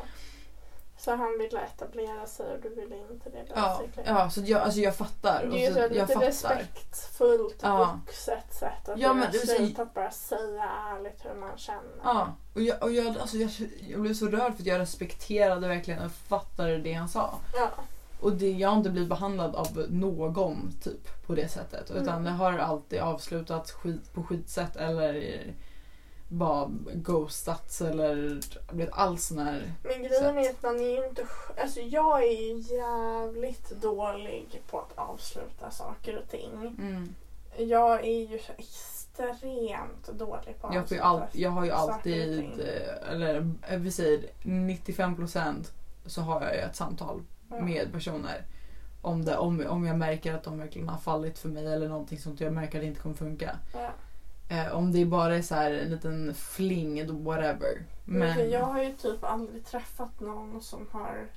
[0.99, 4.79] Så han ville etablera sig och du ville inte det Ja, ja så jag, alltså
[4.79, 5.45] jag fattar.
[5.51, 6.27] Det är ju så, så ett jag lite fattar.
[6.27, 7.99] respektfullt, Ja.
[8.05, 10.63] vuxet sätt att Ja, men göra det är så- slut att bara säga
[10.95, 11.81] ärligt hur man känner.
[12.03, 13.51] Ja, och jag, och jag, alltså jag,
[13.89, 17.33] jag blev så rörd för att jag respekterade verkligen och fattade det han sa.
[17.55, 17.69] Ja.
[18.21, 21.91] Och det, jag har inte blivit behandlad av någon typ på det sättet.
[21.91, 22.23] Utan Mm.
[22.23, 25.43] det har alltid avslutats skit på skitsätt eller
[26.27, 28.39] bara ghostats eller
[28.73, 29.71] blivit alls sån här...
[29.83, 31.27] Men grejen är att man är ju inte...
[31.61, 36.75] Alltså jag är ju jävligt dålig på att avsluta saker och ting.
[36.79, 37.15] Mm.
[37.57, 42.59] Jag är ju så extremt dålig på att Jag, avsluta all, jag har ju alltid,
[42.59, 45.71] eh, eller eh, vi säger 95%
[46.05, 47.59] så har jag ju ett samtal Ja.
[47.61, 48.45] med personer.
[49.01, 52.19] Om, det, om, om jag märker att de verkligen har fallit för mig eller någonting
[52.19, 53.55] sånt jag märker att det inte kommer funka.
[53.73, 53.89] Ja.
[54.49, 57.83] Eh, om det bara är så här en liten fling, då whatever.
[58.05, 58.19] Men...
[58.37, 61.27] Men, Jag har ju typ aldrig träffat någon som har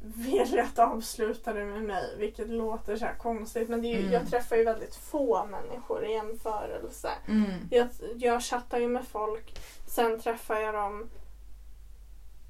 [0.00, 2.14] velat avsluta det med mig.
[2.18, 3.68] Vilket låter så här konstigt.
[3.68, 4.12] Men ju, Mm.
[4.12, 7.08] jag träffar ju väldigt få människor i jämförelse.
[7.28, 11.08] mm, Jag, jag chattar ju med folk, sen träffar jag dem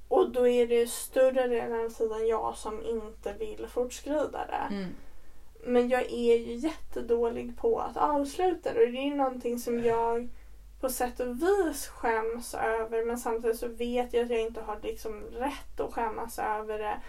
[0.08, 4.74] och då är det större delen av tiden jag som inte vill fortskrida det.
[4.74, 4.94] mm,
[5.66, 9.84] Men jag är ju jättedålig på att avsluta det och det är ju någonting som
[9.84, 10.28] jag
[10.80, 14.78] på sätt och vis skäms över men samtidigt så vet jag att jag inte har
[14.82, 17.00] liksom rätt att skämmas över det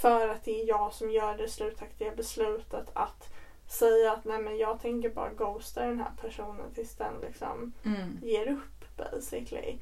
[0.00, 3.32] för att det är jag som gör det slutaktiga beslutet att
[3.68, 8.18] säga att nej men jag tänker bara ghosta den här personen tills den liksom mm,
[8.22, 9.78] ger upp basically.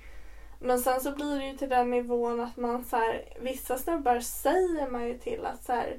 [0.58, 4.20] Men sen så blir det ju till den nivån att man så här, vissa snubbar
[4.20, 5.98] säger man ju till att så här,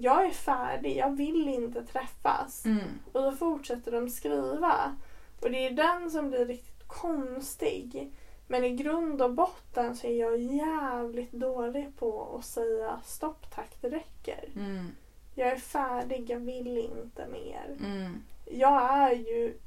[0.00, 2.64] jag är färdig, jag vill inte träffas.
[2.64, 2.84] mm.
[3.12, 4.96] Och då fortsätter de skriva.
[5.40, 8.12] Och det är den som blir riktigt konstig.
[8.48, 13.76] Men i grund och botten så är jag jävligt dålig på att säga stopp tack,
[13.80, 14.44] det räcker.
[14.56, 14.86] Mm,
[15.34, 17.76] Jag är färdig, jag vill inte mer.
[17.80, 19.58] mm, Jag är ju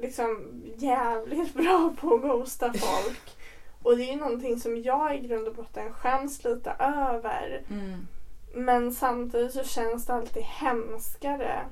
[0.00, 3.36] liksom jävligt bra på att ghosta folk.
[3.82, 7.62] Och det är ju någonting som jag i grund och botten skäms lite över.
[7.70, 8.06] mm,
[8.56, 11.66] Men samtidigt så känns det alltid hemskare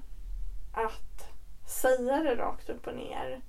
[0.72, 1.28] att
[1.66, 3.40] säga det rakt upp och ner.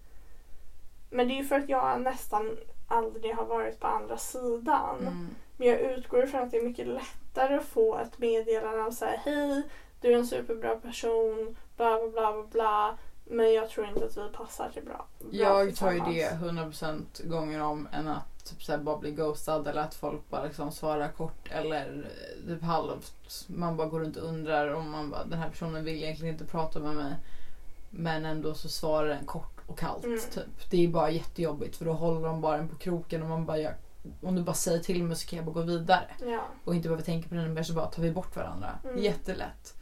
[1.10, 2.58] Men det är ju för att jag nästan
[2.88, 5.00] aldrig har varit på andra sidan.
[5.00, 5.36] mm.
[5.58, 9.06] Men jag utgår ifrån att det är mycket lättare att få ett meddelande av så
[9.06, 9.64] här, hej,
[10.02, 12.98] du är en superbra person, bla bla bla bla bla.
[13.26, 15.06] Men jag tror inte att vi passar till bra.
[15.20, 19.12] bra Jag tar ju tillsammans." det 100% gånger om än att typ, så bara bli
[19.12, 23.46] ghostad eller att folk bara liksom svarar kort eller eh, typ halvt.
[23.48, 26.46] Man bara går runt och undrar om man bara, den här personen vill egentligen inte
[26.46, 27.16] prata med mig.
[27.90, 30.06] Men ändå så svarar den kort och kallt.
[30.06, 30.20] Mm.
[30.34, 30.70] Typ.
[30.70, 33.58] Det är bara jättejobbigt för då håller de bara en på kroken och man bara
[33.58, 33.76] gör,
[34.22, 36.08] om du bara säger till mig så kan jag bara gå vidare.
[36.26, 36.42] Ja.
[36.64, 38.80] Och inte behöver tänka på det mer så bara tar vi bort varandra.
[38.84, 39.04] Mm.
[39.04, 39.74] Jättelätt.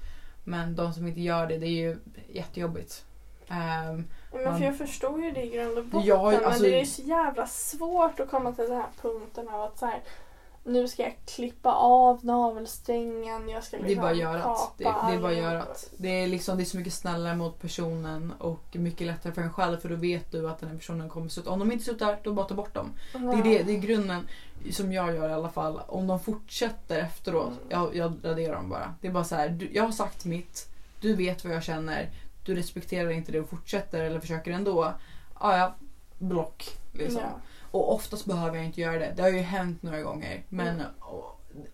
[0.43, 1.99] Men de som inte gör det, det är ju
[2.29, 3.05] jättejobbigt.
[3.49, 6.07] Ehm, Men Man- för jag förstår ju det i grund och botten.
[6.07, 9.61] Ja, men alltså- det är så jävla svårt att komma till den här punkten av
[9.61, 10.01] att så här,
[10.65, 13.49] nu ska jag klippa av navelsträngen.
[13.49, 14.73] Jag ska Det är liksom bara görat.
[14.77, 15.89] Det, det är bara görat.
[15.97, 19.53] Det är, liksom, det är så mycket snällare mot personen och mycket lättare för en
[19.53, 21.49] själv för då vet du att den här personen kommer sluta.
[21.49, 22.89] Om de inte slutar, då bara ta bort dem.
[23.13, 23.19] Ja.
[23.19, 24.27] Det är, det, det är grunden
[24.71, 25.81] som jag gör i alla fall.
[25.87, 27.59] Om de fortsätter efteråt, Mm.
[27.69, 28.93] jag, jag raderar dem bara.
[29.01, 30.69] Det är bara så här, du, jag har sagt mitt,
[31.01, 32.09] du vet vad jag känner,
[32.45, 34.93] du respekterar inte det och fortsätter eller försöker ändå.
[35.39, 35.75] Ja, ja,
[36.19, 36.77] block.
[36.91, 37.21] Liksom.
[37.21, 37.39] Ja.
[37.71, 39.13] Och oftast behöver jag inte göra det.
[39.15, 40.43] Det har ju hänt några gånger.
[40.49, 40.85] Men Mm.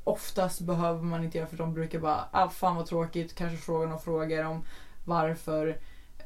[0.03, 3.85] oftast behöver man inte göra för de brukar bara ah, fan vad tråkigt, kanske fråga
[3.85, 4.65] några frågor om
[5.05, 5.77] varför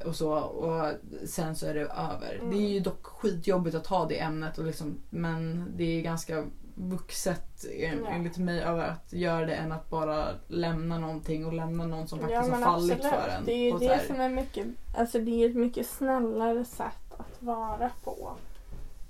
[0.06, 0.92] och så och
[1.28, 2.34] sen så är det över.
[2.40, 2.50] Mm.
[2.50, 6.44] Det är ju dock skitjobbigt att ha det ämnet och liksom, men det är ganska
[6.74, 8.10] vuxet en- Ja.
[8.10, 12.18] enligt mig över att göra det än att bara lämna någonting och lämna någon som
[12.18, 13.12] faktiskt har men fallit absolut.
[13.14, 13.44] för en.
[13.44, 14.66] Det är ju det här- som är mycket,
[14.96, 18.32] alltså det är ett mycket snällare sätt att vara på.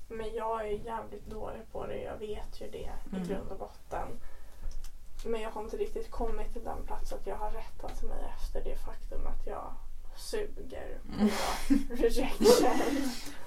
[0.09, 3.23] Men jag är jävligt dålig på det, jag vet ju det Mm.
[3.25, 4.09] i grund och botten.
[5.27, 8.65] Men jag har inte riktigt kommit till den plats att jag har rättat mig efter
[8.65, 9.75] det faktum att jag
[10.17, 11.31] suger på Mm.
[11.91, 12.47] rejection.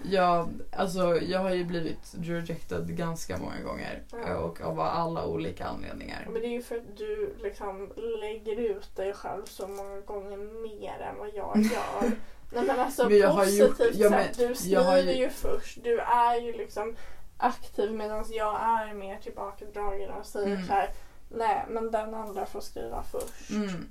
[0.03, 4.03] Ja, alltså jag har ju blivit rejected ganska många gånger.
[4.11, 4.37] Ja.
[4.37, 6.27] Och av alla olika anledningar.
[6.31, 7.91] Men det är ju för att du liksom
[8.21, 12.01] lägger ut dig själv så många gånger mer än vad jag gör.
[12.51, 15.29] Nej men alltså Men jag positivt gjort- ja, men du skriver ju- ju...
[15.29, 15.83] först.
[15.83, 16.95] Du är ju liksom
[17.37, 20.67] aktiv medan jag är mer tillbakadragen och säger Mm.
[20.67, 20.89] så här.
[21.29, 23.49] nej men den andra får skriva först.
[23.51, 23.89] Mm.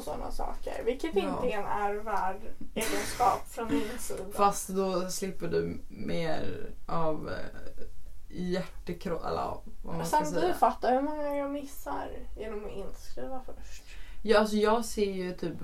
[0.00, 0.82] Och sådana saker.
[0.84, 1.20] Vilket Ja.
[1.22, 2.36] inte är en ärvärd
[2.74, 4.22] egenskap från min sida.
[4.34, 7.84] Fast då slipper du mer av eh,
[8.28, 10.54] hjärtekross, eller vad man ska Samtidigt säga.
[10.54, 13.82] fattar hur många jag missar genom att inte skriva först.
[14.22, 15.54] Ja, alltså jag ser ju typ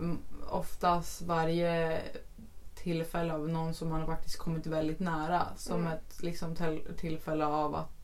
[0.51, 2.01] oftast varje
[2.75, 5.93] tillfälle av någon som man har faktiskt kommit väldigt nära som Mm.
[5.93, 7.96] ett liksom, till- tillfälle av att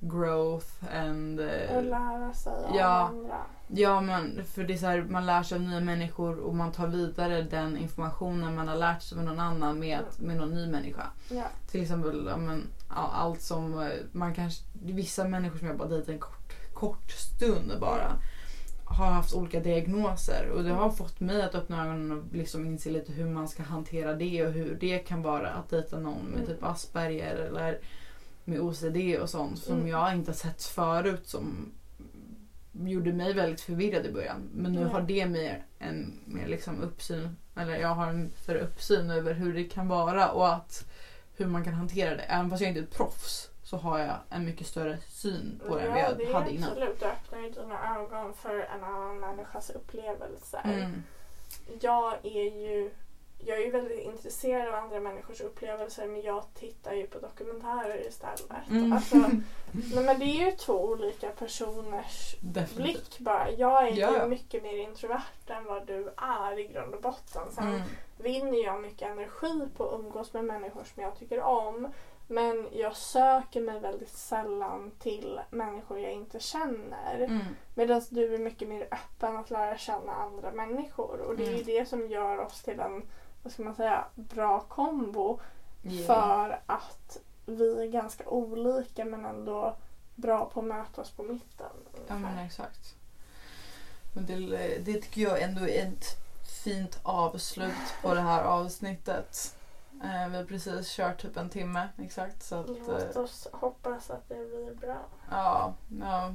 [0.00, 1.40] growth and...
[1.40, 3.08] eh, Och lära sig av ja.
[3.08, 3.36] andra.
[3.68, 6.72] Ja, men för det är så här, man lär sig av nya människor och man
[6.72, 10.66] tar vidare den informationen man har lärt sig med någon annan med, med någon ny
[10.66, 11.06] människa.
[11.30, 11.44] Ja.
[11.70, 14.64] Till exempel ja, men, allt som eh, man kanske...
[14.82, 18.12] Vissa människor som jag bara dejtat en kort, kort stund bara
[18.84, 22.90] har haft olika diagnoser och det har fått mig att öppna ögonen och liksom inse
[22.90, 26.34] lite hur man ska hantera det och hur det kan vara att dejta någon med
[26.40, 26.46] Mm.
[26.46, 27.78] typ Asperger eller
[28.46, 29.88] med OCD och sånt som Mm.
[29.88, 31.72] jag inte har sett förut som
[32.72, 34.48] gjorde mig väldigt förvirrad i början.
[34.54, 34.88] Men nu Ja.
[34.88, 39.54] har det mer en mer liksom uppsyn, eller jag har en större uppsyn över hur
[39.54, 40.84] det kan vara och att
[41.36, 42.22] hur man kan hantera det.
[42.22, 45.76] Även fast jag inte är ett proffs så har jag en mycket större syn på
[45.76, 46.68] det än vad ja, det jag är hade innan.
[46.70, 47.00] absolut.
[47.00, 50.60] Det öppnar ju dina ögon för en annan människas upplevelser.
[50.64, 51.02] Mm.
[51.80, 52.90] Jag är ju
[53.38, 58.06] jag är ju väldigt intresserad av andra människors upplevelser men jag tittar ju på dokumentärer
[58.08, 58.70] istället.
[58.70, 58.92] Mm.
[58.92, 59.16] Alltså,
[59.94, 62.76] nej, men det är ju två olika personers Definitivt.
[63.08, 63.50] blick bara.
[63.50, 67.42] Jag är Ja, ju mycket mer introvert än vad du är i grund och botten.
[67.50, 67.80] Sen Mm.
[68.18, 71.88] vinner jag mycket energi på att umgås med människor som jag tycker om.
[72.28, 77.14] Men jag söker mig väldigt sällan till människor jag inte känner.
[77.20, 77.40] Mm.
[77.74, 81.20] Medan du är mycket mer öppen att lära känna andra människor.
[81.20, 81.66] Och det är ju Mm.
[81.66, 83.02] det som gör oss till en,
[83.46, 85.40] vad ska man säga, bra kombo.
[85.82, 86.06] Yeah.
[86.06, 89.76] För att vi är ganska olika men ändå
[90.14, 91.72] bra på att mötas på mitten.
[92.08, 92.94] Ja men exakt.
[94.14, 96.06] Men det, det tycker jag ändå är ett
[96.64, 99.56] fint avslut på det här avsnittet.
[100.02, 104.10] Eh, vi har precis kört typ en timme exakt så att Låt eh, oss hoppas
[104.10, 104.98] att det blir bra.
[105.30, 105.74] Ja.
[106.00, 106.34] ja.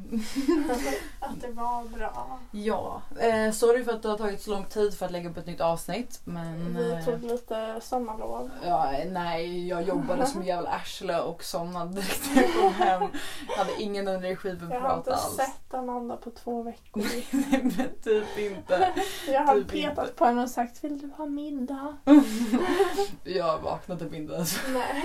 [1.19, 2.39] att det var bra.
[2.51, 3.01] ja.
[3.19, 5.45] Eh, sorry för att det har tagit så lång tid för att lägga upp ett
[5.45, 8.49] nytt avsnitt men Vi eh, tog lite sommarlov.
[8.65, 13.01] Ja, nej, jag jobbade som en jävla arsle och somnade direkt när jag kom hem.
[13.49, 15.35] Jag hade ingen energi för Jag att har prata inte alls.
[15.35, 17.01] sett Amanda på två veckor.
[17.31, 18.89] Nej men typ inte.
[19.27, 20.17] Jag har Typ petat inte.
[20.17, 21.97] på henne och sagt Vill du ha middag?
[23.23, 24.59] Jag vaknade typ inte ens.
[24.73, 25.03] Nej.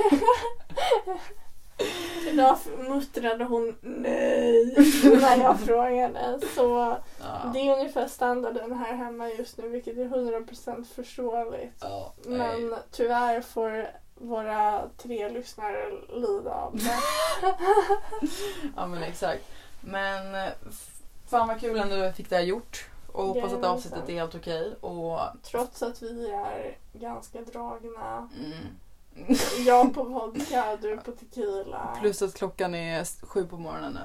[2.26, 2.58] Idag
[2.88, 4.74] muttrade hon nej
[5.20, 6.40] när jag frågade.
[6.54, 7.50] Så Ja.
[7.54, 11.76] det är ungefär standarden här hemma just nu vilket är 100% förståeligt.
[11.80, 12.12] Ja.
[12.26, 16.98] Men tyvärr får våra tre lyssnare lida av det.
[18.76, 19.44] ja men exakt.
[19.80, 20.50] Men
[21.28, 22.88] fan vad kul ändå att vi fick det här gjort.
[23.12, 24.74] Och hoppas att avsnittet är helt okej.
[24.80, 28.28] Och Trots att vi är ganska dragna.
[28.44, 28.56] mm.
[29.66, 31.96] Jag på vodka, du på tequila.
[32.00, 34.00] Plus att klockan är sju på morgonen nu.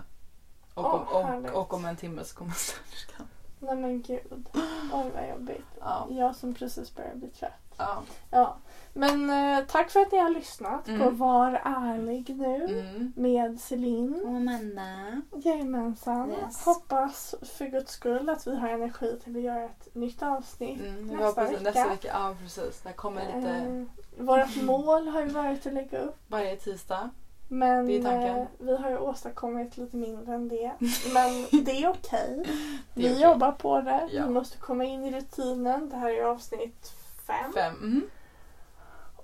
[0.74, 3.28] Och, Åh, om, och, och om en timme så kommer städerskan.
[3.59, 4.45] Nej men gud.
[4.93, 5.66] Oj vad jobbigt.
[5.80, 6.07] Ja.
[6.09, 7.51] Jag som precis börjar bli trött.
[7.78, 8.03] Ja.
[8.32, 8.57] Ja.
[8.94, 11.18] Men eh, tack för att ni har lyssnat på Mm.
[11.18, 12.56] Var ärlig nu.
[12.66, 13.14] Mm.
[13.16, 14.22] Med Celine.
[14.26, 15.22] Och Amanda.
[15.44, 16.32] Jajamensan.
[16.32, 16.66] Yes.
[16.66, 20.80] Hoppas för guds skull att vi har energi till att göra ett nytt avsnitt.
[20.82, 21.62] Mm, vi Nästa hoppas vecka.
[21.64, 22.08] nästa vecka.
[22.14, 22.82] Ja precis.
[22.82, 23.84] Det kommer lite Eh,
[24.26, 26.16] vårt mål har ju varit att lägga upp.
[26.28, 27.10] varje tisdag.
[27.48, 28.38] Men Det är tanken.
[28.38, 30.72] eh, vi har ju åstadkommit lite mindre än det.
[31.14, 32.44] Men det är okej.
[32.94, 33.22] Det är Vi okej.
[33.24, 34.08] jobbar på det.
[34.12, 34.26] Ja.
[34.28, 35.89] Vi måste komma in i rutinen.
[35.89, 36.92] Det här är avsnitt
[37.28, 37.54] fem.
[37.54, 37.74] Fem.
[37.76, 38.02] Mm.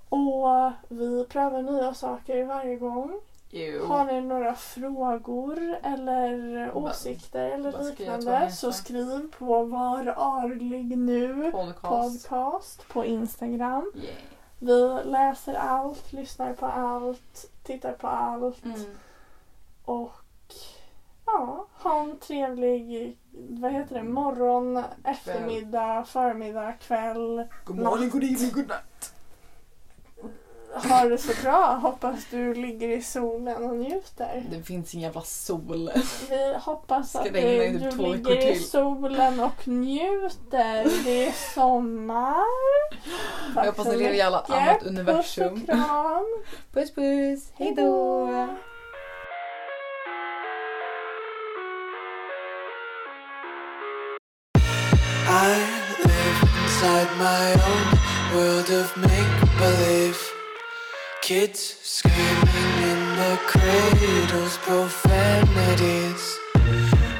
[0.08, 3.20] Och vi prövar nya saker varje gång.
[3.50, 3.86] Jo.
[3.86, 12.28] Har ni några frågor eller åsikter eller liknande så skriv på Var arlig nu Podcast.
[12.28, 13.92] podcast på Instagram.
[13.96, 14.16] Yeah.
[14.58, 18.80] Vi läser allt, lyssnar på allt, tittar på allt Mm.
[19.84, 20.12] och
[21.26, 27.44] ja, ha en trevlig vad heter det, morgon, eftermiddag, förmiddag, kväll.
[27.64, 29.14] God morgon, god evening, god night.
[30.84, 31.78] Ha det så bra.
[31.82, 34.44] Hoppas du ligger i solen och njuter.
[34.50, 35.90] Det finns ingen jävla sol.
[36.30, 41.04] Vi hoppas att du, typ du två ligger i solen och njuter.
[41.04, 42.44] Det är sommar.
[43.54, 45.54] Jag hoppas ni lever i alla annat universum.
[45.54, 46.24] Puss och kram.
[46.72, 48.28] Puss puss, hejdå!
[55.30, 55.56] I
[56.04, 57.98] live inside my own
[58.34, 59.37] world of make.
[61.28, 66.38] Kids screaming in the cradles, profanities.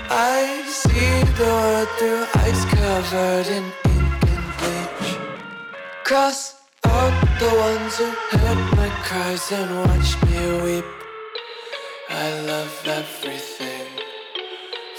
[0.09, 5.15] I see the world through ice covered in ink and bleach.
[6.05, 6.57] Cross
[6.87, 10.87] out the ones who heard my cries and watched me weep.
[12.09, 13.89] I love everything.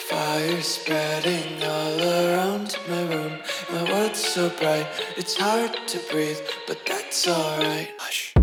[0.08, 3.40] Fire spreading all around my room.
[3.72, 4.86] My world's so bright,
[5.18, 6.38] it's hard to breathe,
[6.68, 7.90] but that's alright.
[7.98, 8.39] Hush.